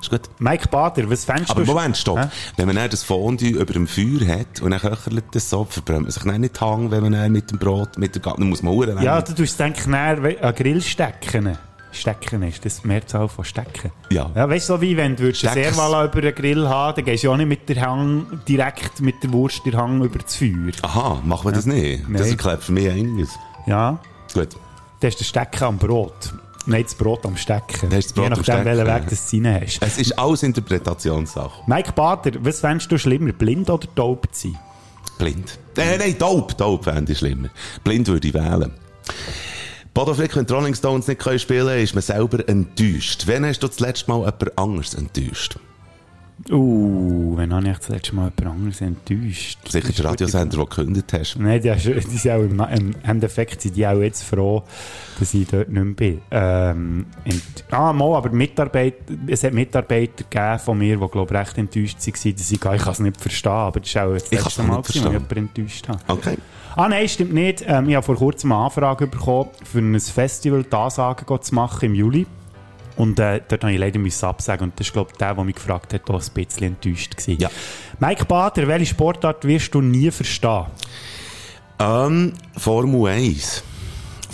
[0.00, 0.22] Ist gut.
[0.38, 1.66] Mike Bader, was fändest Aber du?
[1.66, 2.18] Moment, stopp.
[2.18, 2.28] Hä?
[2.56, 6.02] Wenn man dann das Fondue über dem Feuer hat und dann köchelt das so, verbrennt
[6.02, 8.62] man sich dann nicht Hang, wenn man dann mit dem Brot, mit der dann muss
[8.62, 11.56] man Uhren Ja, du tust näher we- an Grill stecken.
[11.90, 13.90] Stecken ist das Mehrzahl von Stecken.
[14.10, 14.30] Ja.
[14.34, 15.74] Ja, weißt du, so wie wenn du würdest eine Steckers.
[15.76, 19.00] Servala über einen Grill haben, dann gehst du ja auch nicht mit der Hang, direkt
[19.00, 20.70] mit der Wurst der Hang über das Feuer.
[20.82, 22.02] Aha, machen wir das nicht?
[22.02, 22.30] Das Nein.
[22.30, 23.30] erklärt für mich einiges.
[23.66, 23.98] Ja.
[24.34, 24.48] Gut.
[25.00, 26.34] Das ist der Stecken am Brot.
[26.68, 27.88] Nein, das Brot am Stecken.
[27.88, 28.86] Das Brot Je nachdem, welchen.
[28.86, 29.82] Weg das du rein hast.
[29.82, 31.62] Es ist alles Interpretationssache.
[31.66, 34.60] Mike Bader, was fändest du schlimmer, blind oder taub zu sein?
[35.16, 35.58] Blind.
[35.78, 36.56] Äh, nein, taub.
[36.58, 37.48] Taub fände ich schlimmer.
[37.84, 38.74] Blind würde ich wählen.
[39.94, 43.24] Bodo Frick, wenn die Rolling Stones nicht spielen können, ist man selber enttäuscht.
[43.26, 45.58] Wann hast du das letzte Mal jemand anderes enttäuscht?
[46.50, 49.58] Uh, wenn habe ich das letzte Mal jemand anderes enttäuscht?
[49.68, 51.36] Sicher Das ist der Radiosender, den du gekündigt hast.
[51.36, 54.62] Nein, die, hast- die sind auch im, im Endeffekt sind die auch jetzt froh,
[55.18, 56.20] dass ich dort nicht mehr bin.
[56.30, 57.06] Ähm,
[57.70, 58.96] ah, mal, aber Mitarbeiter,
[59.26, 62.60] es hat Mitarbeiter gegeben von mir, die, glaube ich, recht enttäuscht waren, dass ich, ich
[62.60, 65.88] kann es nicht verstehen, aber das ist auch das letzte Mal, wo ich jemanden enttäuscht
[65.88, 65.98] habe.
[66.06, 66.36] Okay.
[66.76, 67.64] Ah nein, stimmt nicht.
[67.66, 71.86] Ähm, ich habe vor kurzem eine Anfrage bekommen, für ein Festival die Ansage zu machen
[71.86, 72.26] im Juli.
[72.98, 74.64] Und äh, dort habe ich leider müssen absagen.
[74.64, 77.40] Und das ist, glaube ich, der, der mich gefragt hat, auch ein bisschen enttäuscht gewesen.
[77.40, 77.48] Ja.
[78.00, 80.66] Mike Bader, welche Sportart wirst du nie verstehen?
[81.78, 83.62] Ähm, Formel 1.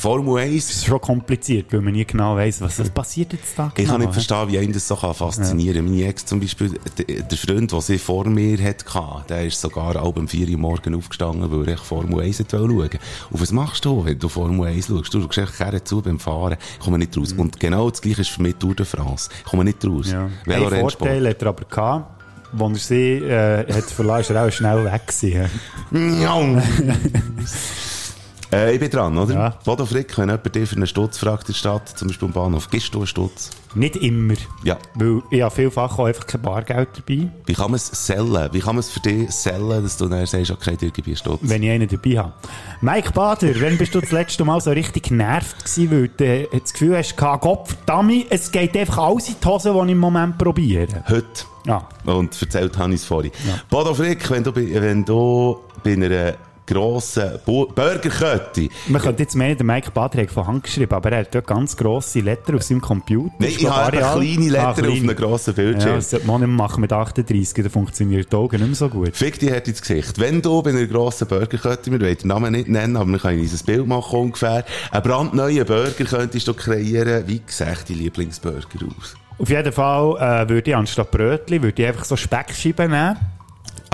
[0.04, 3.68] Formel 1 Das ist schon kompliziert, weil man nie genau weiss, was passiert jetzt da
[3.68, 3.92] Ich genau.
[3.92, 5.86] kann nicht verstehen, wie einen das so faszinieren kann.
[5.86, 8.84] Meine Ex zum Beispiel, der, Freund, den sie vor mir hatte,
[9.30, 13.00] der ist sogar auch um 4 Uhr morgens aufgestanden, weil er Formel 1 wollte schauen.
[13.30, 15.14] Und was machst du, wenn du Formel 1 schaust?
[15.14, 17.32] Du schaust echt gerne zu beim Fahren, ich komme nicht raus.
[17.32, 19.30] Und genau das Gleiche ist für mich Tour de France.
[19.38, 20.12] Ich komme nicht raus.
[20.12, 20.28] Ja.
[20.46, 20.68] Ein.
[20.68, 22.10] Vorteil hat er aber gehabt.
[22.60, 25.48] Als er sie äh, hat verlassen, ist er auch schnell weg gewesen.
[28.54, 29.34] Äh, ich bin dran, oder?
[29.34, 29.58] Ja.
[29.64, 32.32] Bodo Frick, wenn jemand dich für einen Stutz fragt in der Stadt, zum Beispiel am
[32.32, 33.50] Bahnhof, gibst du einen Stutz?
[33.74, 34.34] Nicht immer.
[34.62, 34.78] Ja.
[34.94, 38.48] Weil ich habe vielfach auch einfach kein Bargeld dabei, Wie kann man es sellen?
[38.52, 41.16] Wie kann man es für dich sellen, dass du dann sagst, okay, dir gebe ich
[41.24, 41.40] einen Stutz?
[41.42, 42.32] wenn ich einen dabei habe.
[42.80, 46.60] Mike Bader, wann bist du das letzte Mal so richtig genervt gewesen, weil du äh,
[46.60, 49.98] das Gefühl hast, Gott verdammt, es geht einfach alles in die Hose, die ich im
[49.98, 51.02] Moment probiere?
[51.08, 51.26] Heute.
[51.66, 51.88] Ja.
[52.04, 53.32] Und erzählt habe ich es vorhin.
[53.70, 56.34] Bodo Frick, wenn du, wenn du bei einer
[56.66, 58.68] grossen Bu- Burgerkette...
[58.88, 61.76] Man könnte jetzt meinen, der Mike hat von Hand geschrieben, aber er hat dort ganz
[61.76, 63.34] grosse Letter auf seinem Computer.
[63.38, 64.92] Nein, ich glaub habe kleine Letter Ah, auf kleine.
[64.94, 65.94] einem grossen Ja, Bildschirm.
[65.96, 69.16] das sollte man nicht machen mit 38, dann funktioniert die Augen nicht mehr so gut.
[69.16, 70.18] Fick die hat ins Gesicht.
[70.18, 73.40] Wenn du bei einer grossen Burgerkette, wir wollen den Namen nicht nennen, aber wir können
[73.40, 78.60] uns ein Bild machen ungefähr, einen brandneuen Burger könntest du kreieren, wie sieht dein Lieblingsburger
[78.98, 79.14] aus?
[79.36, 83.16] Auf jeden Fall äh, würde ich anstatt Brötchen würde ich einfach so Speckscheiben nehmen.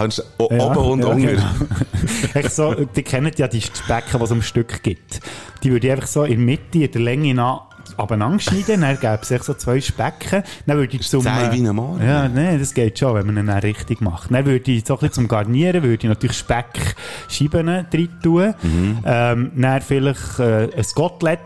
[0.01, 1.27] Anst o- Ja, oben und ja, unten.
[1.27, 2.49] genau.
[2.49, 5.21] So, die kennen ja die Specken, die es am Stück gibt.
[5.63, 7.63] Die würde ich einfach so in der Mitte, in der Länge nach
[7.97, 10.43] abeinander schneiden, dann gäbe es so zwei Specken.
[10.67, 11.23] Dann würde ich zum...
[11.23, 12.03] zäh wie ein Morgen.
[12.07, 14.31] Ja, nein, das geht schon, wenn man ihn dann richtig macht.
[14.33, 17.87] Dann würde ich so ein bisschen zum Garnieren, würde ich natürlich Speckscheiben rein
[18.23, 18.55] tun.
[18.63, 18.99] Mhm.
[19.05, 21.41] Ähm, dann vielleicht äh, ein Kotelett,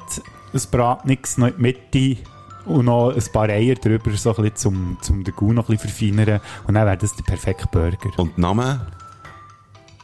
[0.52, 2.20] ein Bratnix noch in die Mitte
[2.66, 5.76] und noch ein paar Eier drüber, so ein bisschen zum, zum den Gau noch ein
[5.76, 6.40] bisschen verfeinern.
[6.66, 8.10] Und dann wäre das der perfekte Burger.
[8.16, 8.86] Und Name?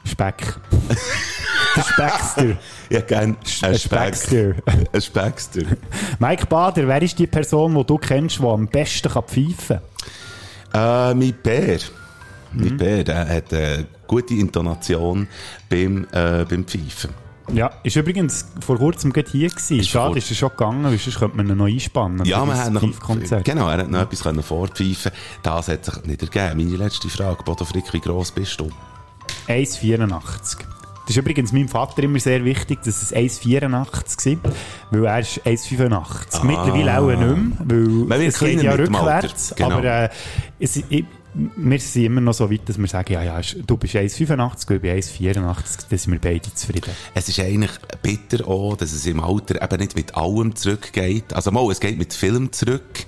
[0.04, 0.56] Speck.
[1.76, 2.56] der Speckster.
[2.90, 3.36] Ja, gern.
[3.62, 4.54] Ein Speckster.
[4.92, 5.62] Ein Speckster.
[6.18, 9.80] Mike Bader, wer ist die Person, die du kennst, die am besten kann pfeifen
[10.72, 11.12] kann?
[11.12, 11.78] Äh, mein Bär.
[12.52, 12.64] Mhm.
[12.64, 15.28] Mein Bär, der hat eine gute Intonation
[15.68, 17.10] beim, äh, beim Pfeifen.
[17.54, 19.82] Ja, ist übrigens vor kurzem gerade hier gewesen.
[19.84, 22.24] Schade, vor- ist er schon gegangen, weil sonst könnte man ihn noch einspannen.
[22.24, 22.82] Ja, man hat noch,
[23.44, 25.10] genau, er hat noch etwas können vorpfeifen
[25.42, 26.64] Das hat sich nicht ergeben.
[26.64, 28.70] Meine letzte Frage, Bodo Frick, wie gross bist du?
[29.48, 30.58] 1,84.
[31.06, 34.52] Das ist übrigens meinem Vater immer sehr wichtig, dass es 1,84 war,
[34.92, 36.44] weil er ist 1,85.
[36.44, 38.06] Mittlerweile auch nicht mehr, weil Ah.
[38.06, 39.54] Man es geht ja rückwärts.
[39.56, 39.70] Genau.
[39.78, 40.08] Aber äh,
[40.60, 43.94] es, ich, wir sind immer noch so weit, dass wir sagen, ja, ja, du bist
[43.94, 46.90] 1,85, ich bin 1,84, dann sind wir beide zufrieden.
[47.14, 47.70] Es ist eigentlich
[48.02, 51.32] bitter auch, dass es im Alter eben nicht mit allem zurückgeht.
[51.32, 53.06] Also mal, es geht mit Film zurück,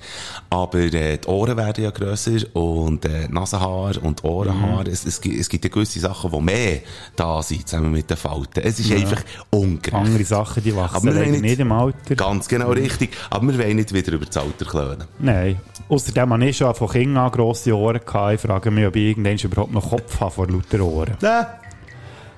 [0.52, 4.86] aber äh, die Ohren werden ja grösser und äh, Nasenhaar und Ohrenhaar.
[4.86, 6.80] Es, es, gibt, es gibt ja gewisse Sachen, die mehr
[7.16, 8.60] da sind, zusammen mit den Falten.
[8.62, 9.94] Es ist einfach ungerecht.
[9.94, 12.14] Andere Sachen, die wachsen Aber wir nicht, nicht- im Alter.
[12.16, 13.10] Ganz genau richtig.
[13.30, 15.04] Aber wir wollen nicht wieder über das Alter klönen.
[15.18, 15.58] Nein.
[15.88, 18.34] Außerdem habe ich schon von Kindern an grosse Ohren gehabt.
[18.34, 21.16] Ich frage mich, ob ich irgendwann überhaupt noch Kopf habe vor lauter Ohren.
[21.20, 21.46] Nein.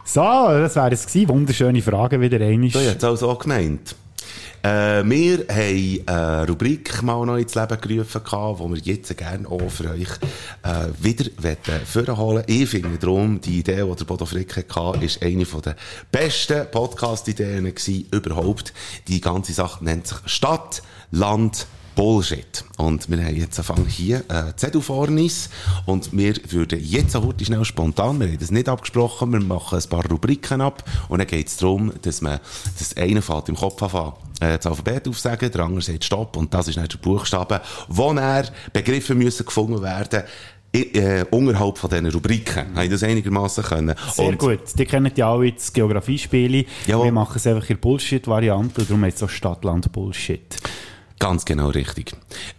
[0.04, 1.28] So, das wäre es gewesen.
[1.30, 2.68] Wunderschöne Frage wieder einmal.
[2.68, 3.96] Du hast es also auch gemeint.
[4.62, 9.68] Äh, wir haben eine Rubrik mal noch ins Leben gerufen, die wir jetzt gerne auch
[9.70, 10.08] für euch
[10.62, 11.24] äh, wieder
[11.84, 15.76] vorholen Ich finde darum, die Idee, die der Bodo Frick hatte, ist eine der
[16.10, 17.74] besten Podcast-Ideen
[18.10, 18.72] überhaupt.
[19.08, 22.64] Die ganze Sache nennt sich Stadt, Land, Bullshit.
[22.76, 25.48] Und wir haben jetzt angefangen hier äh, Zettel vor uns
[25.86, 29.88] und wir würden jetzt heute schnell spontan, wir haben das nicht abgesprochen, wir machen ein
[29.88, 32.40] paar Rubriken ab und dann geht es darum, dass man
[32.78, 36.52] das eine fährt im Kopf anfängt, äh, das Alphabet aufsagen, der andere sagt Stopp und
[36.52, 40.24] das ist dann der Buchstabe, wo dann Begriffe müssen gefunden werden
[40.74, 42.74] äh, unterhalb von diesen Rubriken.
[42.74, 43.94] Haben das einigermaßen können.
[44.12, 44.60] Sehr Und- gut.
[44.76, 46.66] Die kennen ja alle das Geografiespiel.
[46.86, 47.04] Jawohl.
[47.06, 50.56] Wir machen es einfach in Bullshit-Variante darum es so Stadtland-Bullshit.
[51.24, 52.12] Ganz genau richtig.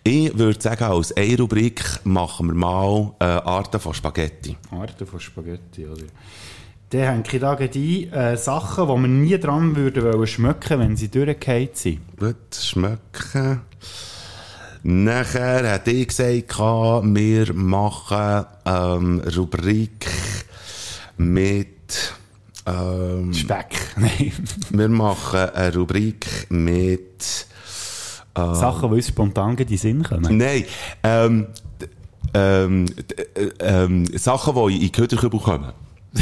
[0.03, 4.57] Ich würde sagen, als eine Rubrik machen wir mal äh, Arten von Spaghetti.
[4.71, 6.05] Arten von Spaghetti, oder?
[6.89, 10.97] Dann hänge ich da ein, äh, Sachen, die wir nie dran würden wollen schmecken, wenn
[10.97, 11.99] sie durchgefallen sind.
[12.17, 13.61] Gut, schmecken.
[14.81, 20.07] Nachher hat ich gesagt, wir machen ähm, Rubrik
[21.17, 22.15] mit...
[22.65, 23.75] Ähm, Speck.
[23.95, 24.33] Nein.
[24.71, 27.45] wir machen eine Rubrik mit...
[28.35, 30.37] Sachen, die uns spontan in den Sinn kommen.
[30.37, 30.65] Nein,
[31.03, 31.47] ähm,
[32.33, 32.85] ähm,
[33.35, 35.71] äh, ähm, Sachen, die in Köderkübel kommen.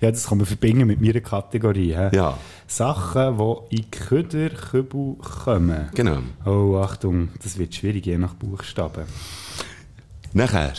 [0.00, 1.94] Ja, das kann man verbinden mit meiner Kategorie.
[1.94, 2.10] hä?
[2.14, 2.38] Ja.
[2.66, 5.88] Sachen, die in Köderkübel kommen.
[5.94, 6.18] Genau.
[6.44, 9.04] Oh, Achtung, das wird schwierig, je nach Buchstaben.
[10.34, 10.74] Nachher.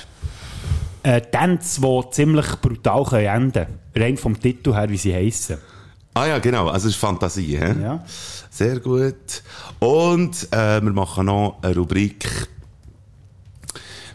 [1.04, 5.58] Äh, Tänze, die ziemlich brutal können enden Rein vom Titel her, wie sie heissen.
[6.14, 7.58] Ah ja, genau, also es ist Fantasie.
[7.58, 7.82] He?
[7.82, 8.04] Ja.
[8.50, 9.44] Sehr gut.
[9.80, 12.28] Und äh, wir machen noch eine Rubrik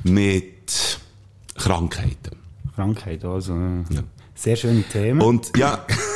[0.03, 0.99] mit
[1.57, 2.37] Krankheiten.
[2.75, 3.55] Krankheit, also.
[3.55, 4.03] äh, Ja.
[4.35, 5.21] Sehr schöne Themen.
[5.23, 5.87] Und ja.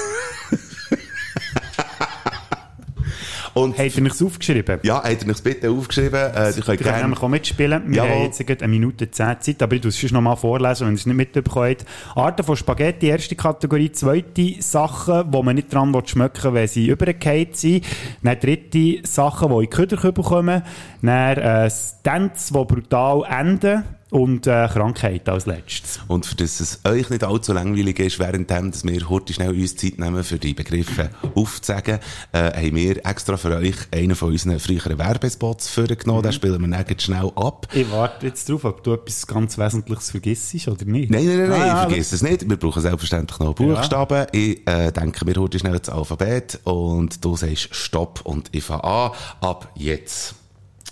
[3.59, 4.81] Und Habt ihr nichts aufgeschrieben?
[4.83, 6.15] ja, habt ihr euch bitte aufgeschrieben?
[6.35, 7.83] Äh, Ihr könnt gerne nämlich auch mitspielen.
[7.87, 8.11] Wir Jawohl.
[8.11, 10.99] haben jetzt eine Minute zehn Zeit, aber ich tue es noch mal vorlesen, wenn ihr
[10.99, 11.85] es nicht mitbekommen habt.
[12.17, 13.91] Arten von Spaghetti, erste Kategorie.
[13.93, 17.85] Zweite Sachen, wo man nicht dran will schmecken wenn sie übergekehrt sind.
[18.23, 20.63] Dann dritte Sachen, die in die Köderkübel kommen.
[21.03, 21.71] Dann äh,
[22.03, 23.85] Tänze, die brutal enden.
[24.11, 26.01] Und äh, Krankheit als letztes.
[26.09, 29.77] Und für das es euch nicht allzu langweilig ist, währenddem, dass wir heute schnell uns
[29.77, 31.99] Zeit nehmen, für die Begriffe aufzuzeigen,
[32.33, 36.23] äh, haben wir extra für euch einen von unseren früheren Werbespots vorgenommen.
[36.23, 37.69] Den spielen wir dann schnell ab.
[37.75, 41.11] Ich warte jetzt drauf, ob du etwas ganz Wesentliches vergisst oder nicht.
[41.11, 42.49] Nein, nein, nein, nein, Ah, ich ja, vergesse es nicht.
[42.49, 44.27] Wir brauchen selbstverständlich noch Buchstaben.
[44.33, 48.85] Ich äh, denke, wir heute schnell das Alphabet und du sagst Stopp und ich fange
[48.85, 49.11] an.
[49.41, 50.35] Ab jetzt.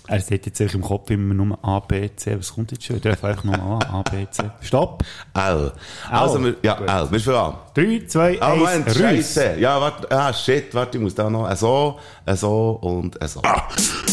[0.07, 2.37] Er sagt jetzt eigentlich im Kopf immer nur A, B, C.
[2.37, 2.95] Was kommt jetzt schon?
[2.95, 4.43] Ich darf einfach nur A, A, B, C.
[4.61, 5.03] Stopp!
[5.33, 5.73] L.
[6.09, 6.89] Also, wir, ja, Gut.
[6.89, 7.11] L.
[7.11, 7.53] Wir fangen an.
[7.77, 8.97] 3, 2, Ah, 1, Moment, Rüss!
[8.97, 9.55] Scheisse.
[9.59, 11.99] Ja, warte, ah, shit, warte, ich muss da noch so,
[12.33, 13.39] so und so.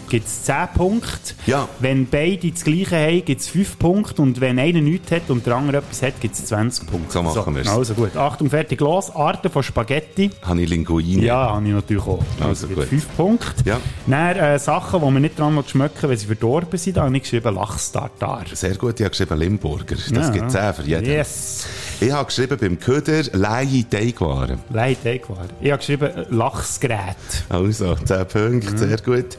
[0.09, 1.35] Gibt es 10 Punkte.
[1.47, 1.69] Ja.
[1.81, 4.23] Wenn beide das Gleiche haben, gibt es 5 Punkte.
[4.23, 7.13] Und wenn einer nichts hat und der andere etwas hat, gibt es 20 Punkte.
[7.13, 7.69] So machen wir's.
[7.69, 8.17] Also gut.
[8.17, 9.11] Achtung, fertig, los.
[9.15, 10.31] Arten von Spaghetti.
[10.43, 11.23] Habe ich Linguine?
[11.25, 12.23] Ja, habe ich natürlich auch.
[12.41, 12.89] Also gibt gut.
[12.89, 13.47] Fünf Punkte.
[13.65, 13.81] Ja.
[14.07, 17.23] Dann äh, Sachen, die man nicht dran schmecken wenn sie verdorben sind, da habe ich
[17.23, 18.45] geschrieben Lachstartar.
[18.53, 19.97] Sehr gut, ich habe geschrieben Limburger.
[19.97, 20.31] Das Ja.
[20.31, 21.05] gibt 10 für jeden.
[21.07, 21.67] Yes.
[21.99, 24.59] Ich habe geschrieben beim Köder Laie Teigwaren.
[24.71, 25.47] Leid, war.
[25.63, 27.17] Ich habe geschrieben Lachsgerät.
[27.49, 29.39] Also, 10 Punkte, sehr gut.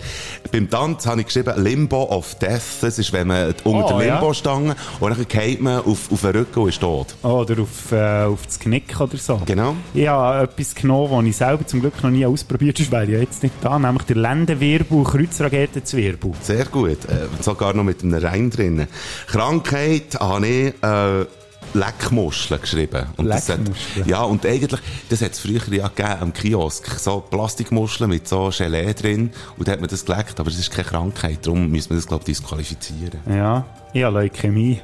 [0.51, 2.81] Beim Tanz habe ich geschrieben Limbo of Death.
[2.81, 4.13] Das ist, wenn man unter Oh, der ja.
[4.15, 7.13] Limbo-Stange und dann geht man auf, auf den Rücken und ist tot.
[7.21, 9.39] Oder auf, äh, auf das Knick oder so.
[9.45, 9.75] Genau.
[9.93, 13.19] Ich habe etwas genommen, das ich selber zum Glück noch nie ausprobiert habe, wäre ja
[13.19, 16.31] jetzt nicht da, nämlich der Lendenwirbel, Kreuzraketenzwirbel.
[16.41, 17.05] Sehr gut.
[17.05, 18.87] Äh, sogar noch mit einem Reim drin.
[19.27, 21.25] Krankheit habe ich äh,
[21.73, 23.05] Leckmuscheln geschrieben.
[23.17, 24.07] Und das hat- Leckmuscheln?
[24.09, 26.99] ja, und eigentlich, das hat es früher ja gegeben am Kiosk.
[26.99, 29.31] So Plastikmuscheln mit so Gelee drin.
[29.57, 31.39] Und da hat man das geleckt, aber es ist keine Krankheit.
[31.45, 33.19] Darum müssen wir das, glaube ich, disqualifizieren.
[33.29, 34.81] Ja, ich habe Leukämie.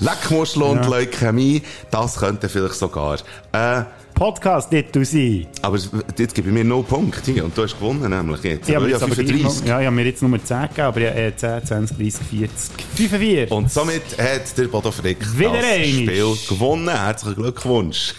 [0.00, 0.88] Leckmuscheln und Ja.
[0.88, 3.18] Leukämie, das könnte vielleicht sogar.
[3.52, 3.82] Äh,
[4.14, 5.46] Podcast nicht du sein.
[5.62, 5.78] aber
[6.16, 7.44] jetzt gebe ich mir null Punkte hier.
[7.44, 8.68] Und du hast gewonnen, nämlich jetzt.
[8.68, 9.60] Jetzt aber habe gleich 35.
[9.60, 12.26] noch, ja, ich habe mir jetzt nur 10 gegeben, aber ja, äh, 10, 20, 30,
[12.26, 13.50] 40, 45.
[13.50, 15.84] Und somit hat der Bodo Frick Wieder das einmal.
[15.84, 16.88] Spiel gewonnen.
[16.88, 18.14] Herzlichen Glückwunsch.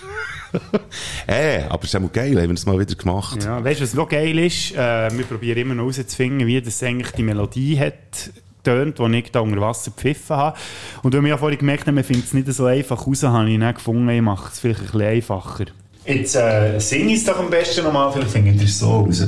[1.27, 3.43] äh, aber es ist auch geil, haben wir das mal wieder gemacht.
[3.43, 4.73] Ja, weißt du, was noch geil ist?
[4.73, 8.31] Äh, wir probieren immer noch herauszufinden, wie das eigentlich die Melodie hat
[8.63, 10.57] tönt, die ich da unter Wasser gepfiffen habe.
[11.01, 13.49] Und weil wir ja vorhin gemerkt haben, man findet es nicht so einfach raus, habe
[13.49, 15.65] ich dann gefunden, ich mache es vielleicht ein bisschen einfacher.
[16.06, 19.26] Jetzt äh, sing ich es doch am besten nochmal, vielleicht findet ihr es so raus.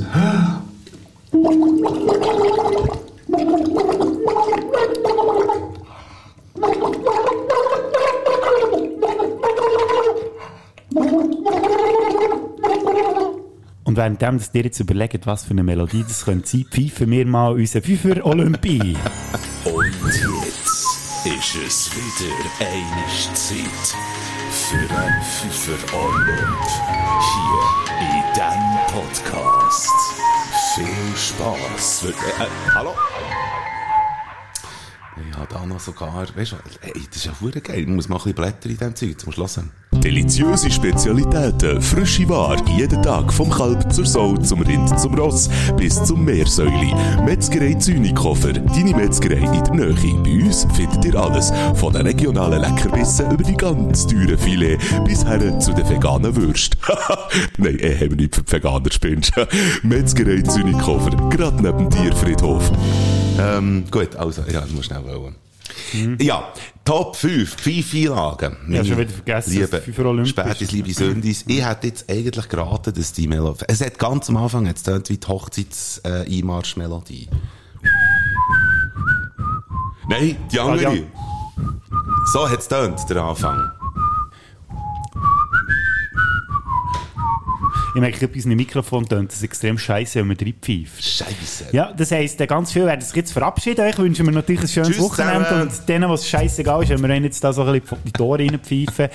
[13.84, 17.24] Und währenddem, dass ihr jetzt überlegt, was für eine Melodie das könnte sein, pfeifen wir
[17.26, 18.96] mal unseren Fünfer Olympie.
[19.64, 20.86] Und jetzt
[21.24, 23.96] ist es wieder eine Zeit
[24.56, 26.66] für ein Pfeffer Olymp.
[27.20, 29.92] Hier in diesem Podcast.
[30.74, 32.04] Viel Spaß.
[32.04, 32.94] Äh, äh, hallo?
[35.36, 37.80] Habe da noch sogar, weißt du, ey, das ist ja verdammt geil.
[37.80, 39.60] Ich muss mal ein bisschen blättern in diesem Zeug, jetzt musst.
[39.92, 46.02] Deliziöse Spezialitäten, frische Ware, jeden Tag vom Kalb zur Sau, zum Rind, zum Ross bis
[46.04, 46.92] zum Meersäuli.
[47.24, 49.94] Metzgerei Zünikofer, deine Metzgerei in der Nähe.
[50.22, 55.24] Bei uns findet ihr alles, von den regionalen Leckerbissen über die ganz teuren Filet bis
[55.24, 56.78] her zu den veganen Würsten.
[57.56, 59.32] Nein, eh haben wir nicht für die Veganer, spinnst
[59.82, 62.70] Metzgerei Zünikofer, gerade neben dem Tierfriedhof.
[63.38, 65.34] Ähm, gut, also, ja, du musst schnell wollen.
[66.18, 66.52] Ja,
[66.84, 68.56] Top 5 Pfeifeinlagen.
[68.68, 70.30] Ja, schon wieder vergessen, Liebe, das Fünfer Olympisch.
[70.30, 71.44] Spätes, liebe Sündis.
[71.48, 73.64] Ich hätte jetzt eigentlich geraten, dass die Melodie...
[73.66, 77.28] Es hat ganz am Anfang jetzt tönt wie die Hochzeits-Einmarsch-Melodie.
[80.08, 80.88] Nein, die andere.
[80.88, 81.02] Ah, ja.
[82.32, 83.72] So hat es tönt, der Anfang.
[87.96, 91.02] Ich merke, bei unserem Mikrofon tönt das extrem scheiße, wenn man reinpfeift.
[91.02, 91.64] Scheisse.
[91.72, 93.88] Ja, das heisst, ganz viel werden sich jetzt verabschieden.
[93.88, 95.44] Ich wünsche mir natürlich ein schönes Tschüss Wochenende.
[95.44, 95.62] zusammen.
[95.62, 99.08] Und denen, was scheißegal ist, wenn wir jetzt da so ein bisschen die Tore reinpfeifen,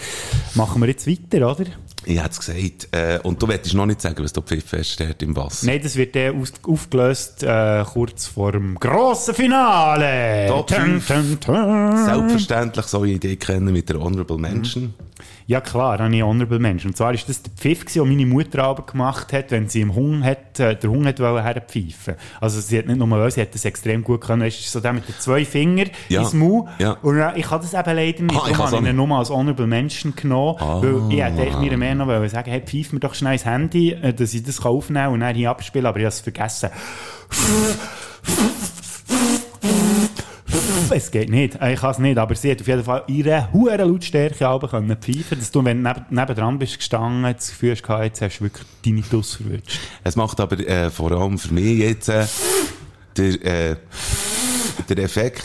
[0.56, 1.66] machen wir jetzt weiter, oder?
[2.06, 2.88] Ich hätte es gesagt.
[2.92, 5.68] Äh, und du wolltest noch nicht sagen, was du pfiff dort im Wasser.
[5.68, 10.48] Nein, das wird dann aufgelöst äh, kurz vor dem grossen Finale.
[10.48, 11.08] Top fünf.
[11.08, 11.98] tum, tum.
[12.06, 14.94] Selbstverständlich soll ich die kennen mit der Honorable Mention.
[15.48, 16.86] Ja klar, habe ich Honorable Mensch.
[16.86, 19.94] Und zwar ist das der Pfiff, den meine Mutter aber gemacht hat, wenn sie im
[19.94, 22.16] Hung hat, äh, der Hung hat wollen herpfeifen.
[22.40, 24.44] Also sie hat nicht nur wollen, sie hat das extrem gut können.
[24.44, 26.22] Es ist so der mit den zwei Fingern Ja.
[26.22, 26.68] ins Maul.
[26.80, 26.94] Ja.
[27.02, 28.36] Und äh, ich habe das eben leider nicht.
[28.42, 30.56] Ah, ich habe ihn nur als Honorable Menschen genommen.
[30.60, 33.92] Weil ich hätte mir mehr noch wollen sagen, hey, pfeif mir doch schnell ins Handy,
[33.92, 36.70] äh, dass ich das aufnehmen kann und dann hier abspielen, aber ich habe es vergessen.
[40.94, 41.56] Es geht nicht.
[41.56, 42.18] Ich kann es nicht.
[42.18, 45.84] Aber sie hat auf jeden Fall ihre hohe Lautstärke aber können pfeifen, dass du, wenn
[45.84, 49.80] du neben, nebendran bist gestanden, das Gefühl hast, jetzt hast du wirklich deine Tuss verwünscht.
[50.04, 52.26] Es macht aber äh, vor allem für mich jetzt äh,
[53.16, 53.76] der, äh,
[54.90, 55.44] der Effekt,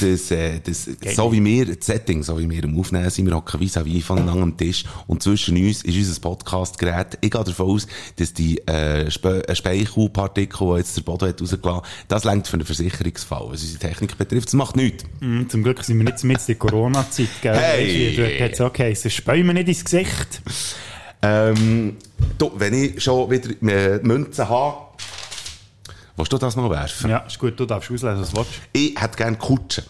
[0.00, 3.34] dass, äh, das, so wie wir, das Setting, so wie wir im Aufnehmen sind, wir
[3.34, 7.18] hocken vis-à-vis voneinander am Tisch und zwischen uns ist unser Podcast-Gerät.
[7.20, 7.86] Ich gehe davon aus,
[8.16, 12.54] dass die äh, Spe äh, Speichelpartikel, die jetzt der Boden hat rausgelassen, das längt für
[12.54, 14.48] einen Versicherungsfall, was unsere Technik betrifft.
[14.48, 15.04] Das macht nichts.
[15.20, 17.56] Mm, Zum Glück sind wir nicht mit in der Corona-Zeit, gell?
[17.56, 18.14] Hey!
[18.16, 20.42] Dort hat es okay, so späuen wir nicht ins Gesicht.
[21.22, 21.96] Ähm,
[22.38, 24.86] du, wenn ich schon wieder äh, Münzen habe,
[26.16, 27.10] willst du das mal werfen?
[27.10, 28.50] Ja, ist gut, du darfst auslesen, was du willst.
[28.72, 29.84] Ich hätte gerne Kutsche.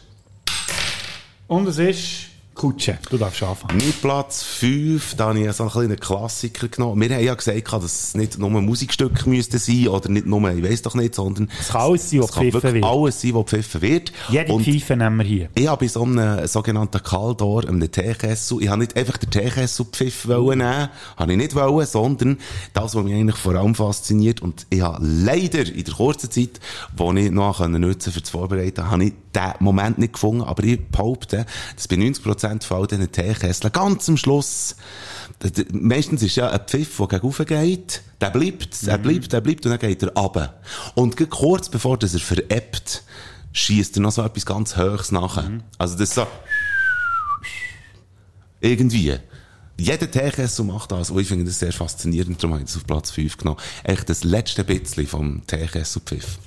[1.47, 2.26] Und es ist
[2.57, 2.99] Kutsche.
[3.11, 3.77] Du darfst anfangen.
[3.79, 7.01] Mein Platz 5, da habe ich so einen kleinen Klassiker genommen.
[7.09, 10.63] Wir haben ja gesagt, dass es nicht nur Musikstücke müssten sein oder nicht nur, ich
[10.65, 12.85] weiß doch nicht, sondern Es kann alles sein, was wirklich wird.
[12.85, 14.13] alles sein, was gepfiffen wird.
[14.31, 15.49] Jede Und Pfeife nehmen wir hier.
[15.55, 20.27] ich habe bei so einem sogenannten Kaldor, einem Teekessel, ich habe nicht einfach den Teekessel-Pfiff
[20.27, 22.39] wollen nehmen, habe ich nicht wollen, sondern
[22.73, 26.59] das, was mich eigentlich vor allem fasziniert, und ich habe leider in der kurzen Zeit,
[26.99, 30.65] die ich noch nutzen konnte, für das Vorbereiten, habe ich den Moment nicht gefunden, aber
[30.65, 31.45] ich behaupte,
[31.75, 34.77] dass bei 90% von all diesen Teekesseln ganz am Schluss,
[35.73, 39.71] meistens ist ja ein Pfiff, der gegen geht, der bleibt, der bleibt, der bleibt, und
[39.71, 40.61] dann geht er runter.
[40.95, 43.03] Und kurz bevor dass er verebbt,
[43.53, 45.51] schießt er noch so etwas ganz Höchstes nachher.
[45.79, 46.27] Also das ist so,
[48.61, 49.15] irgendwie.
[49.79, 52.87] Jeder Teekessel macht das, und ich finde das sehr faszinierend, darum habe ich das auf
[52.87, 53.61] Platz 5 genommen.
[53.85, 56.39] Echt das letzte bisschen vom Teekesselpfiff.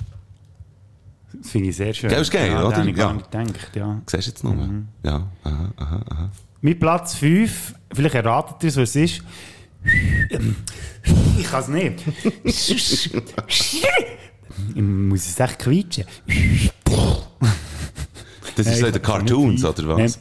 [1.42, 2.10] Das finde ich sehr schön.
[2.10, 2.78] Gell, ist geil, ja, oder?
[2.78, 3.04] habe ich Ja.
[3.06, 4.02] gar nicht gedacht, ja.
[4.06, 4.56] Siehst du jetzt noch?
[5.04, 6.32] Ja, aha, aha, aha.
[6.62, 9.22] Mein Platz 5, vielleicht erratet ihr es, was es ist.
[11.40, 12.04] Ich kann es nicht.
[14.76, 16.06] Ich muss es echt quietschen.
[18.56, 19.98] Das ist so in den Cartoons, oder was?
[19.98, 20.14] Nein,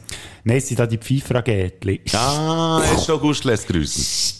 [0.45, 2.01] nein es sind da die Pfeifragetli.
[2.13, 4.38] Ah, hast du August lässt grüßen.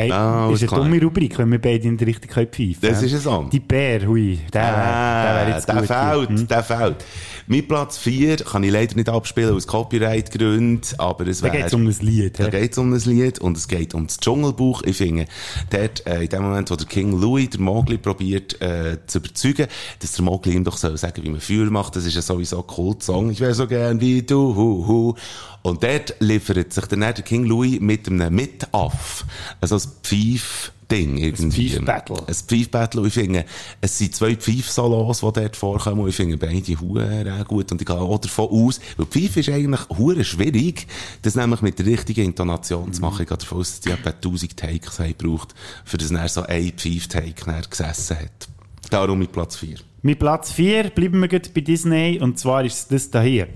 [0.00, 2.78] Hey, Ah, ist alles eine dumme Rubrik, wenn wir beide in die Richtung können pfeifen
[2.88, 3.06] Das hä?
[3.06, 3.48] ist es so.
[3.50, 6.46] Die Bär, hui, der, wär- der wäre Ah, jetzt der gut fällt, Hm?
[6.46, 7.04] der fällt.
[7.50, 11.56] Mein Platz 4 kann ich leider nicht abspielen aus Copyright-Gründen, aber es Da wäre...
[11.56, 12.38] geht es um ein Lied.
[12.38, 12.50] Da hä?
[12.50, 14.82] geht es um ein Lied und es geht um das Dschungelbuch.
[14.82, 15.24] Ich finde,
[15.70, 19.66] dort, äh, in dem Moment, wo der King Louis der Mowgli probiert äh, zu überzeugen,
[20.00, 22.58] dass der Mowgli ihm doch soll sagen, wie man Feuer macht, das ist ja sowieso
[22.60, 23.30] ein Kult-Song.
[23.30, 25.14] Ich wäre so gern wie du, hu, hu.
[25.62, 29.24] Und dort liefert sich dann der King Louis mit einem Mit-Aff,
[29.62, 31.70] also ein Pfeif, Ding irgendwie.
[31.70, 32.16] Pfeif-Battle.
[32.26, 33.06] Ein Pfeif-Battle.
[33.06, 33.44] Ich finde,
[33.80, 36.00] es sind zwei Pfeif-Solos, die dort vorkommen.
[36.00, 37.70] Und ich finde beide Huren gut.
[37.72, 40.86] Und ich gehe auch davon aus, weil Pfeif ist eigentlich Huren schwierig,
[41.22, 43.22] das nämlich mit der richtigen Intonation zu machen.
[43.22, 46.42] Ich gehe davon aus, dass die etwa 1000 Takes haben gebraucht, für das dann so
[46.42, 48.48] ein Pfeif-Take gesessen hat.
[48.90, 49.76] Darum mit Platz 4.
[50.02, 53.48] Mit Platz 4 bleiben wir bei Disney und zwar ist das hier.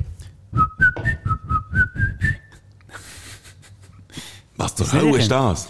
[4.56, 5.68] Was zur Hölle ist das?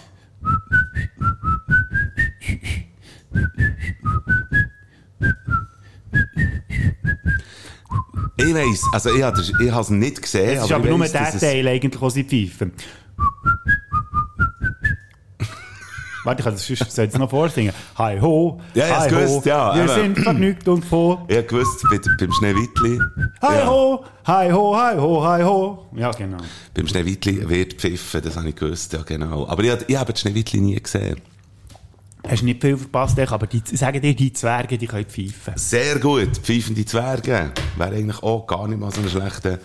[8.36, 11.68] Ich weiss, also ich habe es nicht gesehen, Es ist aber ich nur der Teil
[11.68, 12.72] eigentlich, wo sie pfeifen.
[16.24, 17.74] Warte, ich kann das sonst- soll ich es noch vorsingen.
[17.98, 20.14] Hi ho, Ja, ich hi ho, gewusst, ja, wir eben.
[20.14, 21.18] sind vergnügt und froh.
[21.26, 23.00] Ich habe gewusst, bei, beim Schneewittli.
[23.42, 25.88] Hi ja, ho, hi ho, hi ho, hi ho.
[25.96, 26.38] Ja, genau.
[26.74, 29.48] Beim Schneewittli wird pfiffen, das habe ich gewusst, ja genau.
[29.48, 31.20] Aber ich, ich habe das Schneewittli nie gesehen.
[32.28, 35.54] Hast nicht viel verpasst, aber die, sagen dir, die Zwerge, die können pfeifen.
[35.56, 37.50] Sehr gut, pfeifende Zwerge.
[37.76, 39.58] Wäre eigentlich auch gar nicht mal so ein schlechter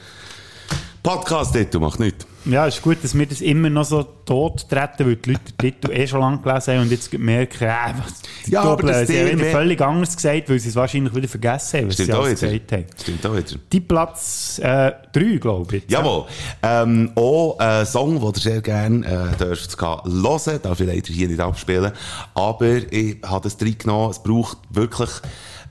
[1.08, 2.28] Podcast-Titel, macht nichts.
[2.44, 5.42] Ja, es ist gut, dass wir das immer noch so tot treten, weil die Leute
[5.54, 9.08] den Titel eh schon lange gelesen haben und jetzt merken, äh, was, Ja, aber das
[9.08, 12.14] sie haben völlig anders gesagt, weil sie es wahrscheinlich wieder vergessen haben, was Stimmt sie
[12.14, 12.52] alles wieder.
[12.52, 12.86] gesagt haben.
[13.02, 13.62] Stimmt auch wieder.
[13.72, 15.84] Die Platz äh, 3, glaube ich.
[15.84, 16.26] jetzt, Jawohl.
[16.62, 20.60] Ähm, auch ein Song, den ihr sehr gerne äh, dürft hören.
[20.62, 21.94] Darf ich leider hier nicht abspielen.
[22.34, 24.12] Aber ich habe das reingenommen.
[24.12, 25.10] Es braucht wirklich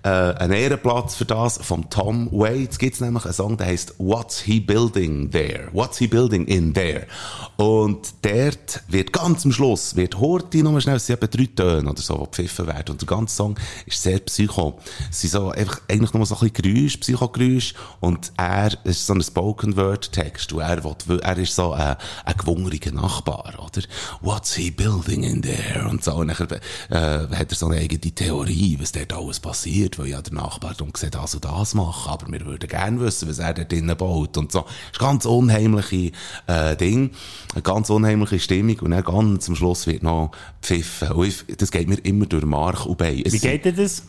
[0.07, 2.79] äh, einen Ehrenplatz für das vom Tom Waits.
[2.79, 5.69] Gibt es nämlich einen Song, der heißt What's He Building There?
[5.73, 7.09] What's He Building in There?
[7.57, 11.91] Und dort wird ganz am Schluss, wird Horti nur schnell, es sind etwa drei Töne
[11.91, 12.93] oder so, die gepfiffen werden.
[12.93, 14.79] Und der ganze Song ist sehr psycho.
[15.11, 17.75] Es sind so einfach, eigentlich nur so ein bisschen Geräusch, Psychogeräusch.
[18.01, 20.53] Und er ist so ein Spoken-Word-Text.
[20.53, 23.83] Und er, will, er ist so ein, ein gewungeriger Nachbar, oder?
[24.21, 25.89] What's he building in there?
[25.89, 26.15] Und so.
[26.15, 30.23] Und dann äh, hat er so eine eigene Theorie, was dort alles passiert, weil ja
[30.23, 32.11] der Nachbar darum sieht, das und das machen.
[32.11, 34.37] Aber wir würden gerne wissen, was er dort drinnen baut.
[34.37, 34.63] Und so.
[34.63, 36.13] Das ist ein ganz unheimliche
[36.47, 37.11] äh, Ding.
[37.53, 38.79] Eine ganz unheimliche Stimmung.
[38.81, 40.33] Und dann ganz am Schluss wird noch
[40.63, 41.13] pfiffen.
[41.13, 43.23] Und ich, das geht mir immer durch Mark und Bein.
[43.25, 44.03] Es Wie geht denn das?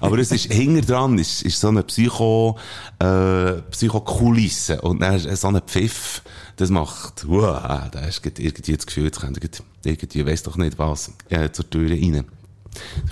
[0.00, 2.58] aber es ist, hinter dran ist, ist so eine Psycho,
[2.98, 4.80] äh, Psychokulisse.
[4.80, 6.22] Und dann ist so ein Pfiff,
[6.56, 9.48] das macht, wow, da hast du irgendwie das Gefühl, jetzt irgendwie,
[9.84, 12.24] irgendwie, weiss doch nicht was, äh, zur Tür rein.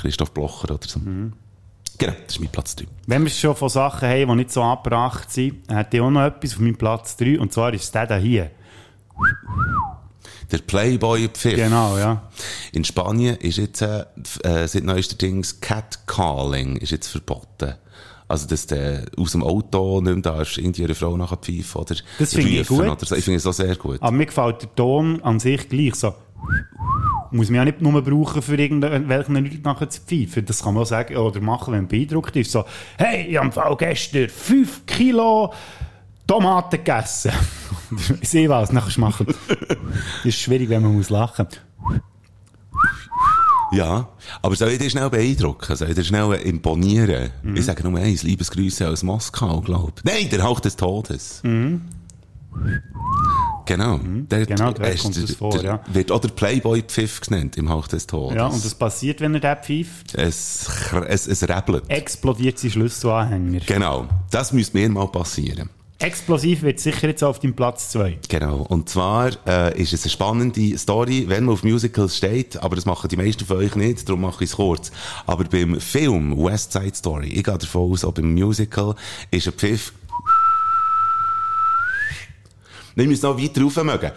[0.01, 1.01] Christoph Blocher oder so.
[1.01, 2.87] Genau, das ist mein Platz 3.
[3.07, 6.23] Wenn wir schon von Sachen haben, die nicht so angebracht sind, hätte ich auch noch
[6.23, 8.51] etwas auf meinem Platz 3, und zwar ist der da hier.
[10.51, 11.57] Der Playboy-Pfiff.
[11.57, 12.23] Genau, ja.
[12.73, 14.05] In Spanien ist jetzt, äh,
[14.43, 17.75] äh, seit neuestens Catcalling ist jetzt verboten.
[18.27, 21.97] Also, dass du aus dem Auto nicht mehr darfst, irgendwie eine Frau nachher pfeifen oder
[22.19, 22.81] Das finde ich gut.
[22.81, 23.17] Oder so.
[23.17, 24.01] Ich finde es auch sehr gut.
[24.01, 26.15] Aber mir gefällt der Ton an sich gleich so.
[27.33, 30.45] Muss man ja nicht nur brauchen, für irgendwelchen Leuten nachher zu pfeifen.
[30.45, 32.51] Das kann man auch sagen oder machen, wenn man beeindruckt ist.
[32.51, 32.65] So,
[32.99, 35.53] hey, ich habe Fall gestern 5 Kilo
[36.27, 37.33] Tomaten gegessen.
[38.21, 39.27] ich sehe was, nachher machen.
[39.27, 41.47] Das ist schwierig, wenn man muss lachen
[43.73, 44.09] Ja,
[44.43, 45.77] aber soll ich dir schnell beeindrucken?
[45.77, 47.31] Soll ich dir schnell imponieren?
[47.43, 47.57] Mhm.
[47.57, 50.01] Ich sage nur eins, Liebesgrüße aus Moskau, glaub.
[50.05, 51.43] Nein, der Hauch des Todes.
[53.71, 54.01] Genau.
[54.03, 55.81] Der, Genau, dort kommt der- das vor, der, ja.
[55.93, 58.37] Wird auch der Playboy-Pfiff genannt im Hauch des Todes.
[58.37, 60.15] Ja, und was passiert, wenn er den pfeift?
[60.17, 60.69] es,
[61.07, 61.85] es, es rebelt.
[61.89, 63.61] Explodiert sein Schlüsselanhänger.
[63.67, 64.09] Genau.
[64.33, 65.71] Das müsste mir mal passieren.
[66.01, 68.19] Explosiv wird sicher jetzt auf dem Platz 2.
[68.29, 68.63] Genau.
[68.63, 72.87] Und zwar äh, ist es eine spannende Story, wenn man auf Musicals steht, aber das
[72.87, 74.91] machen die meisten von euch nicht, darum mache ich es kurz.
[75.27, 78.95] Aber beim Film West Side Story, ich gehe davon aus, auch beim Musical,
[79.31, 79.93] ist ein Pfiff...
[82.95, 84.13] Wir müssen noch weiter rauf mögen.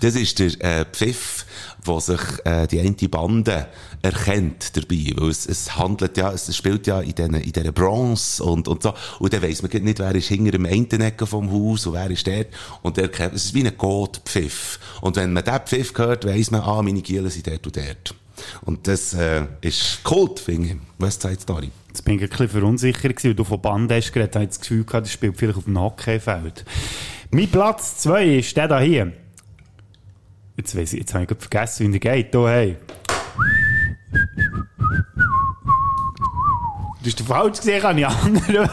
[0.00, 1.44] Das ist der äh, Pfiff,
[1.82, 3.66] wo sich äh, die eine Bande
[4.00, 8.44] erkennt dabei, weil es, es handelt ja, es spielt ja in diesen in dieser Bronze
[8.44, 11.50] und, und so, und dann weiss man nicht, wer ist hinter dem einen Ecke vom
[11.50, 12.46] Haus und wer ist dort,
[12.82, 14.78] und der kennt, es ist wie ein Code-Pfiff.
[15.00, 18.14] Und wenn man diesen Pfiff hört, weiss man, ah, meine Gielen sind dort und dort.
[18.62, 21.70] Und das äh, ist Kult, finde ich, West Side Story.
[21.88, 24.50] Jetzt bin ich ein bisschen verunsichert gewesen, weil du von Band hast geredet, habe ich
[24.50, 26.64] das Gefühl gehabt, das spielt vielleicht auf dem Hockeyfeld.
[27.30, 29.12] Mein Platz 2 ist der da hier.
[30.56, 32.32] Jetzt, weiss ich, jetzt habe ich vergessen, wie der geht.
[32.32, 32.76] Hier, hey.
[37.08, 38.68] Ist der falsch gesehen, kann ich anderen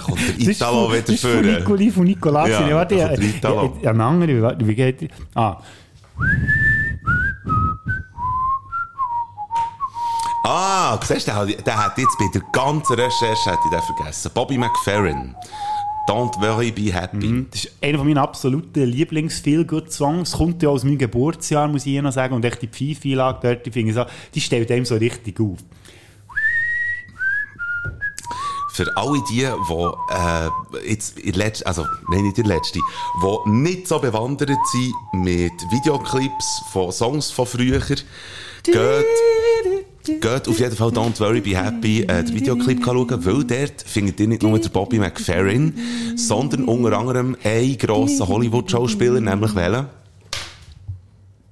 [0.00, 1.42] kommt der Italo wieder Das ist von.
[1.42, 2.50] Nicoli, von Nicolazzi.
[2.50, 5.60] Ja, warte, ja, anderer, warte, wie geht Ah,
[10.46, 13.82] Ah, siehst du, der, hat- der hat jetzt bei der ganzen Recherche hätte ich den
[13.96, 14.30] vergessen.
[14.34, 15.34] Bobby McFerrin.
[16.06, 17.46] Don't worry, be happy.
[17.50, 20.32] das ist einer von meinen absoluten Lieblings-Feel-Good-Songs.
[20.32, 22.34] Kommt ja aus meinem Geburtsjahr, muss ich noch sagen.
[22.34, 25.56] Und echt die Pfeife-Einlage dort, die finde ich so, die stellt einem so richtig auf.
[28.74, 32.80] Für alle die, die äh, jetzt in letzten, also nein, nicht der letzte,
[33.22, 38.04] die nicht so bewandert sind mit Videoclips von Songs von früher, geht,
[40.04, 44.20] geht auf jeden Fall Don't Worry Be Happy äh, den Videoclip schauen, weil dort findet
[44.20, 45.74] ihr nicht nur den Bobby McFerrin,
[46.16, 49.86] sondern unter anderem einen grossen Hollywood-Schauspieler, nämlich welchen?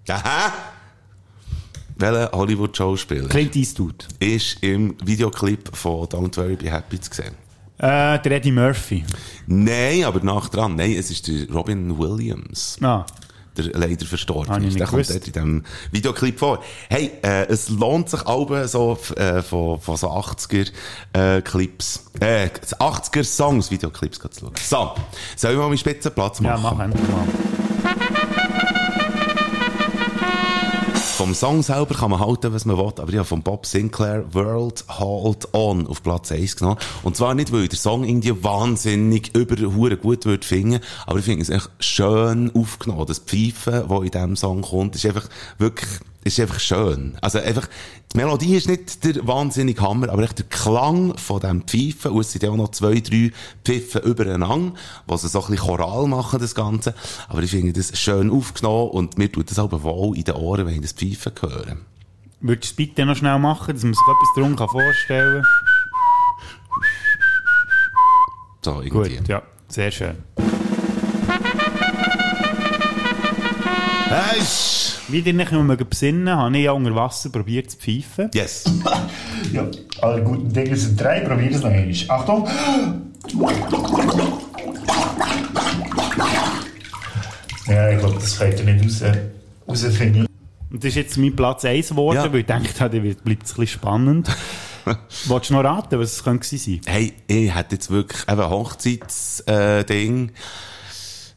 [0.08, 0.52] Aha!
[1.96, 4.08] Welcher Hollywood-Schauspieler Clint Eastwood.
[4.18, 7.34] ist im Videoclip von Don't Worry Be Happy zu sehen?
[7.78, 9.04] Äh, der Eddie Murphy.
[9.46, 10.76] Nein, aber nach dran.
[10.76, 12.78] Nein, es ist der Robin Williams.
[12.80, 13.04] Ah.
[13.56, 14.78] Der leider verstorben ich ist.
[14.80, 16.62] Der kommt dort in diesem Videoclip vor.
[16.88, 20.70] Hey, äh, es lohnt sich auch so äh, von, von so 80er
[21.12, 24.52] äh, Clips, äh, 80er Songs Videoclips zu schauen.
[24.62, 24.92] So,
[25.36, 26.78] soll ich mal meinen Spitzenplatz Ja, machen?
[26.78, 28.31] mach endlich mal.
[31.22, 34.24] Vom Song selber kann man halten, was man will, aber ich habe von Bob Sinclair
[34.34, 36.78] World Hold On auf Platz 1 genommen.
[37.04, 41.20] Und zwar nicht, weil ich den Song irgendwie wahnsinnig über Hure gut würde finden, aber
[41.20, 43.06] ich finde es echt schön aufgenommen.
[43.06, 45.90] Das Pfeifen, das in diesem Song kommt, ist einfach wirklich,
[46.24, 47.16] ist einfach schön.
[47.20, 47.68] Also einfach,
[48.12, 52.20] die Melodie ist nicht der wahnsinnige Hammer, aber echt der Klang von diesem Pfeifen, und
[52.20, 53.32] es sind ja auch noch zwei, drei
[53.64, 54.74] Pfiffen übereinander,
[55.06, 56.94] was so ein bisschen Choral machen, das Ganze.
[57.28, 60.66] Aber ich finde das schön aufgenommen und mir tut das aber wohl in den Ohren,
[60.66, 61.76] wenn ich das Pfeifen höre.
[62.40, 65.44] Würdest du es bitte noch schnell machen, dass man sich etwas darum kann vorstellen
[68.64, 68.82] So, kann?
[68.84, 69.16] irgendwie.
[69.16, 70.16] Gut, ja, sehr schön.
[74.40, 78.30] Sch- Wie ihr nicht mehr besinnen habe ich ja unter Wasser probiert zu pfeifen.
[78.34, 78.64] yes.
[79.52, 79.66] Ja,
[80.00, 81.20] alle guten Dinge sind drei.
[81.20, 81.94] Probier es noch einmal.
[82.08, 82.48] Achtung!
[87.66, 89.12] Ja, ich glaube, das könnt ihr nicht raus,
[89.84, 90.26] rausfinden.
[90.70, 92.32] Und das ist jetzt mein Platz 1 geworden, Ja.
[92.32, 94.28] weil ich dachte, da wird- bleibt ein bisschen spannend.
[95.26, 96.92] Wolltest du noch raten, was es könnte gewesen sein?
[96.92, 100.32] Hey, ich hätte jetzt wirklich eben Hochzeitsding.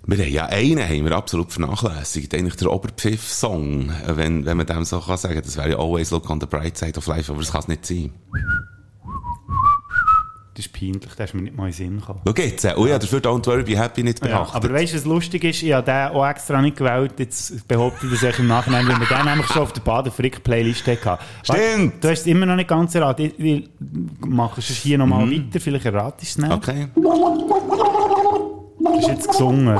[0.07, 2.33] Wir haben ja einen, haben wir absolut vernachlässigt.
[2.33, 5.41] Eigentlich der Oberpfiff-Song, wenn, wenn man dem so kann sagen.
[5.43, 7.67] Das wäre ja Always Look on the Bright Side of Life, aber das kann es
[7.67, 8.11] nicht sein.
[10.53, 12.21] Das ist peinlich, da ist mir nicht mal in den Sinn gekommen.
[12.25, 14.55] Schau jetzt, äh, oh ja, dafür Don't Worry Be Happy nicht Ja, beachtet.
[14.55, 15.61] aber weißt du, was lustig ist?
[15.63, 17.11] Ich habe den auch extra nicht gewählt.
[17.17, 21.21] Jetzt behaupte ich das im Nachhinein, weil wir den nämlich schon auf der Baden-Frick-Playlist hatten.
[21.43, 22.01] Stimmt.
[22.01, 23.33] Du hast es immer noch nicht ganz erraten.
[23.37, 23.69] Ich, ich
[24.25, 26.57] mache es hier nochmal weiter, vielleicht erratest du es nicht.
[26.57, 26.87] Okay.
[28.85, 29.79] Das ist jetzt gesungen.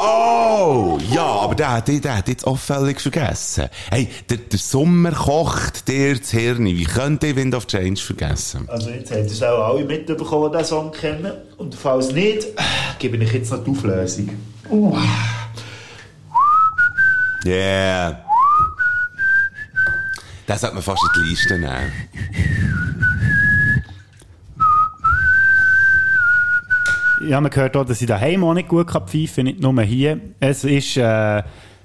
[0.00, 1.88] Oh, ja, aber der hat,
[2.28, 3.68] jetzt auffällig vergessen.
[3.90, 6.64] Hey, der, der Sommer kocht dir das Hirn.
[6.66, 8.68] Wie könnt ihr Wind of Change vergessen?
[8.68, 11.32] Also jetzt habt ihr es auch alle mitbekommen, die diesen Song kennen.
[11.56, 12.46] Und falls nicht,
[12.98, 14.30] gebe ich jetzt noch die Auflösung.
[17.44, 18.27] Yeah.
[20.48, 21.92] Das sollte man fast in die Liste nehmen.
[27.28, 29.82] Ja, man hört auch, dass ich daheim auch nicht gut kann pfeifen kann, nicht nur
[29.82, 30.18] hier.
[30.40, 31.42] Es ist äh,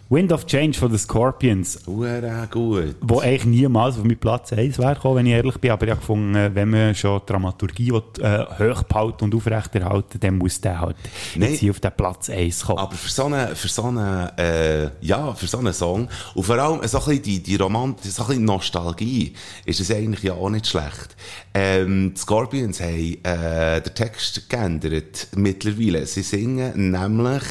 [0.09, 2.95] Wind of Change von den Scorpions, Ura gut.
[3.01, 5.71] wo eigentlich niemals auf meinen Platz 1 wäre gekommen, wenn ich ehrlich bin.
[5.71, 10.37] Aber ich habe gefunden, wenn man schon Dramaturgie will, äh, hoch behalten und aufrechterhalten dann
[10.37, 10.97] muss der halt
[11.35, 11.51] Nein.
[11.51, 12.79] jetzt hier auf den Platz 1 kommen.
[12.79, 16.57] Aber für so einen, für so einen, äh, ja, für so einen Song, und vor
[16.57, 19.33] allem so ein bisschen die, die Romantik, so ein bisschen Nostalgie,
[19.65, 21.15] ist es eigentlich ja auch nicht schlecht.
[21.53, 26.05] Ähm, die Scorpions haben, äh, den Text geändert mittlerweile.
[26.05, 27.43] Sie singen nämlich,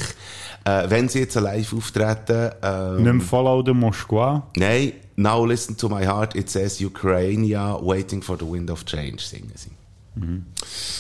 [0.65, 4.47] äh, wenn sie jetzt live auftreten, ähm, Nicht mehr Follow the Moskwa.
[4.57, 7.47] Nein, now listen to my heart, it says Ukraine,
[7.83, 9.71] waiting for the wind of change, singen sie.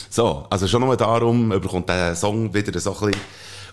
[0.08, 3.20] So, also schon nur darum bekommt der Song wieder so ein bisschen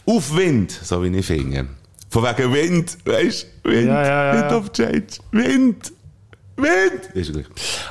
[0.06, 1.68] Aufwind, so wie ich finde.
[2.10, 3.70] Von wegen Wind, weißt du?
[3.70, 5.94] Wind, Ja, ja, ja, Wind of change, Wind.
[6.62, 7.16] Wind!
[7.16, 7.45] Ist gleich.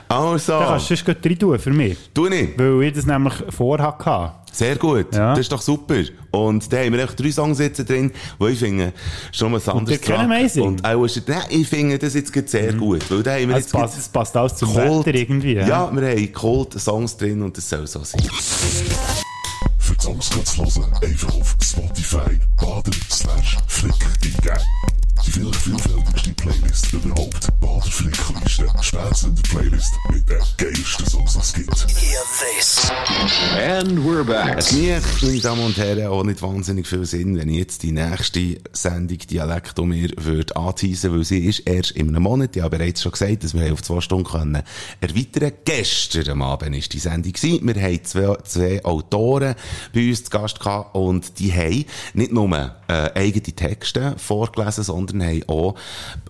[0.09, 1.97] Also, Da kannst du sonst gleich rein tun für mich.
[2.15, 2.59] du nicht.
[2.59, 4.33] Weil ich das nämlich vorhatte.
[4.53, 5.15] Sehr gut.
[5.15, 5.31] Ja.
[5.31, 5.97] Das ist doch super.
[6.31, 8.93] Und da haben wir echt drei Songs jetzt drin, wo ich finde,
[9.31, 10.33] schon mal anders ihr kennen dran.
[10.33, 10.63] Amazing?
[10.65, 13.09] Und auch ist, nein, ich finde das jetzt gerade sehr gut.
[13.11, 15.55] Weil da haben wir Es jetzt passt, es passt alles zum Cold- Wetter irgendwie.
[15.55, 15.91] Ja, Ja.
[15.93, 18.21] wir haben Cold Songs drin und das soll so sein.
[19.79, 23.93] Für die Songs kannst du hören, einfach auf Spotify bader slash flick
[24.25, 24.59] eingeben.
[25.39, 27.49] Vielfältigste Playlist überhaupt.
[27.61, 28.67] Bader Flickliste.
[28.81, 31.87] Spätzünder Playlist mit den geilsten Songs, es gibt.
[33.57, 34.59] And we're back.
[34.59, 37.93] Es macht, meine Damen und Herren, auch nicht wahnsinnig viel Sinn, wenn ich jetzt die
[37.93, 42.57] nächste Sendung Dialekt um mir würde anteasen, weil sie ist erst in einem Monat.
[42.57, 44.63] Ich habe bereits schon gesagt, dass wir auf zwei Stunden können
[45.01, 47.33] erweitern Gestern am Abend war die Sendung.
[47.41, 49.55] Wir haben zwei, zwei Autoren
[49.95, 51.85] bei uns zu Gast gehabt und die haben
[52.15, 55.75] nicht nur äh, eigene Texte vorgelesen, sondern haben auch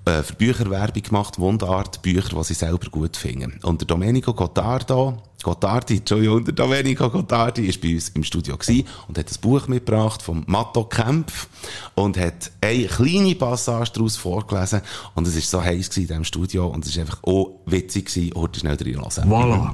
[0.04, 3.60] äh, für Bücher gemacht, Wundart Bücher, die sie selber gut finden.
[3.62, 8.84] Und der Domenico Gottardo, Gottardi, Entschuldigung, der Domenico Gottardi ist bei uns im Studio gewesen
[9.06, 11.48] und hat ein Buch mitgebracht vom Matto Kempf
[11.94, 14.80] und hat eine kleine Passage daraus vorgelesen
[15.14, 18.34] und es ist so heiß in diesem Studio und es ist einfach auch witzig gewesen,
[18.34, 19.24] heute schnell reinlassen.
[19.30, 19.72] Voilà.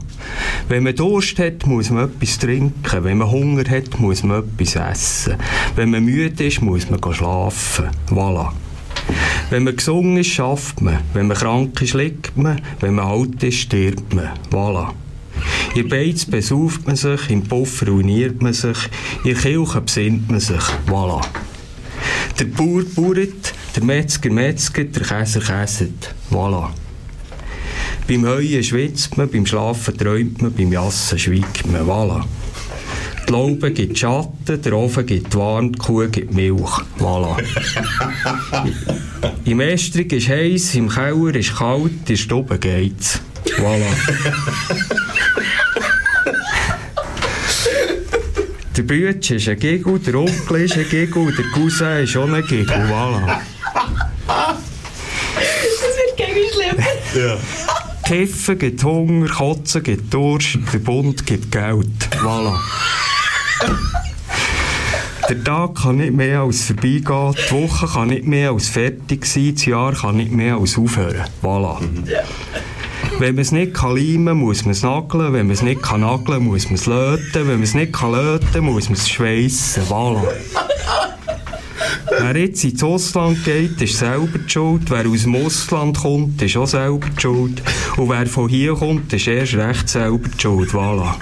[0.68, 3.04] Wenn man Durst hat, muss man etwas trinken.
[3.04, 5.38] Wenn man Hunger hat, muss man etwas essen.
[5.76, 7.88] Wenn man müde ist, muss man schlafen.
[8.10, 8.52] Voilà.
[9.50, 11.00] Wenn man gesungen ist, schafft man.
[11.12, 12.60] Wenn man krank ist, liegt man.
[12.80, 14.30] Wenn man alt ist, stirbt man.
[14.50, 14.90] Voilà.
[15.74, 18.78] In Beiz besauft man sich, im Puff ruiniert man sich,
[19.24, 20.62] in Kirche besinnt man sich.
[20.86, 21.20] Voilà.
[22.38, 26.14] Der Bauer bauert, der Metzger metzget, der Käser käset.
[26.30, 26.70] Voilà.
[28.06, 31.82] Beim Heuen schwitzt man, beim Schlafen träumt man, beim Jassen schweigt man.
[31.82, 32.24] Voilà.
[33.26, 36.82] Die Laube gibt Schatten, der Ofen gibt warm, die Kuh gibt Milch.
[36.98, 37.36] Voilà.
[39.44, 43.20] Im Estrig ist heiß, im Keller ist kalt, in der Stube geht's.
[43.58, 43.84] Voilà.
[48.76, 52.44] Der Bütsch ist ein Giggle, der Onkel ist ein Giggle, der Cousin ist auch ein
[52.44, 52.74] Giggle.
[52.74, 53.38] Voilà.
[58.04, 61.86] Kiffen gibt Hunger, Kotzen gibt Durst, der Bund gibt Geld.
[62.20, 62.58] Voilà.
[65.28, 69.54] Der Tag kann nicht mehr als vorbeigehen, die Woche kann nicht mehr als fertig sein,
[69.54, 71.24] das Jahr kann nicht mehr als aufhören.
[71.42, 71.78] Voilà.
[73.18, 75.32] Wenn man es nicht kann leimen, muss man es nageln.
[75.32, 77.32] Wenn man es nicht kann nageln, muss man es löten.
[77.32, 79.84] Wenn man es nicht kann löten, muss man es schweissen.
[79.84, 80.22] Voilà.
[82.20, 84.90] Wer jetzt ins Ausland geht, ist selber die schuld.
[84.90, 87.62] Wer aus dem Ausland kommt, ist auch selber die schuld.
[87.96, 90.70] Und wer von hier kommt, ist erst recht selber die schuld.
[90.70, 91.14] Voilà.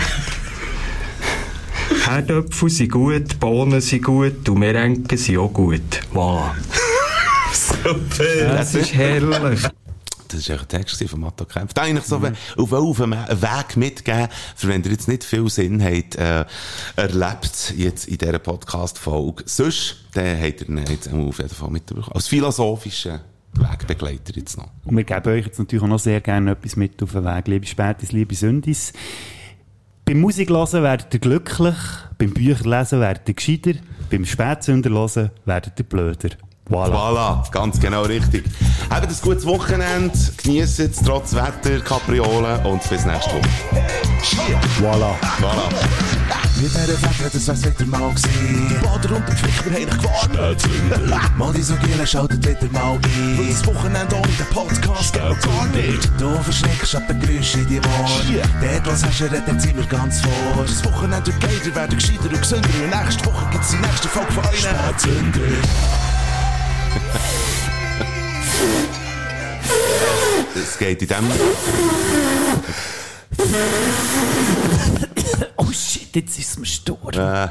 [2.13, 5.81] Herdöpfel sind gut, Bohnen sind gut und Merenken sind auch gut.
[6.13, 6.51] Voilà.
[7.85, 9.63] Das ist herrlich.
[10.29, 11.73] Das war ein Text von Matto Kempf.
[11.75, 15.83] Da eigentlich so auf, auf einen Weg mitgeben, für wenn ihr jetzt nicht viel Sinn
[15.83, 16.45] habt, äh,
[16.97, 19.45] erlebt jetzt in dieser Podcast-Folge.
[19.47, 22.13] Sonst, dann habt ihr ihn jetzt auf jeden Fall mitbekommen.
[22.13, 23.21] Als philosophischer
[23.55, 24.69] Wegbegleiter jetzt noch.
[24.85, 27.49] Und wir geben euch jetzt natürlich auch noch sehr gerne etwas mit auf den Weg.
[27.49, 28.93] Liebe Spätis, liebe Sündis.
[30.05, 31.77] Beim Musiklesen werdet ihr glücklich,
[32.19, 33.75] beim Bücherlesen werdet ihr gescheiter,
[34.11, 36.31] beim Spätsünder hören werdet ihr blöder.
[36.73, 36.95] Voilà.
[36.95, 38.47] Voilà, ganz genau richtig.
[38.89, 43.43] Habt ein gutes Wochenende, genießt es trotz Wetter, Kapriolen und bis nächste Woche.
[44.81, 45.13] Voilà.
[45.39, 45.69] Voilà.
[46.57, 48.69] Mit dieser Fette, das wär's wieder mal gewesen.
[48.71, 51.39] Die Bader und der Pflicht, wir haben gewarnt.
[51.39, 53.39] Mal die so Giele, schaltet wieder mal ein.
[53.39, 56.11] Weil das Wochenende ohne den Podcast geht gar nicht.
[56.19, 58.49] Du verschreckst ab den Geräuschen in die Ohren.
[58.63, 60.65] Dort, was hast du, redet sind wir ganz vor.
[60.65, 62.69] Das Wochenende wird geiler, werden gescheiter und gesünder.
[62.83, 64.61] Und nächste Woche gibt's die nächste Folge von euch.
[64.61, 66.22] Spätzünder.
[70.55, 71.31] Es geht in dem...
[75.57, 77.15] Oh shit, jetzt ist es mir stur.
[77.15, 77.49] Äh,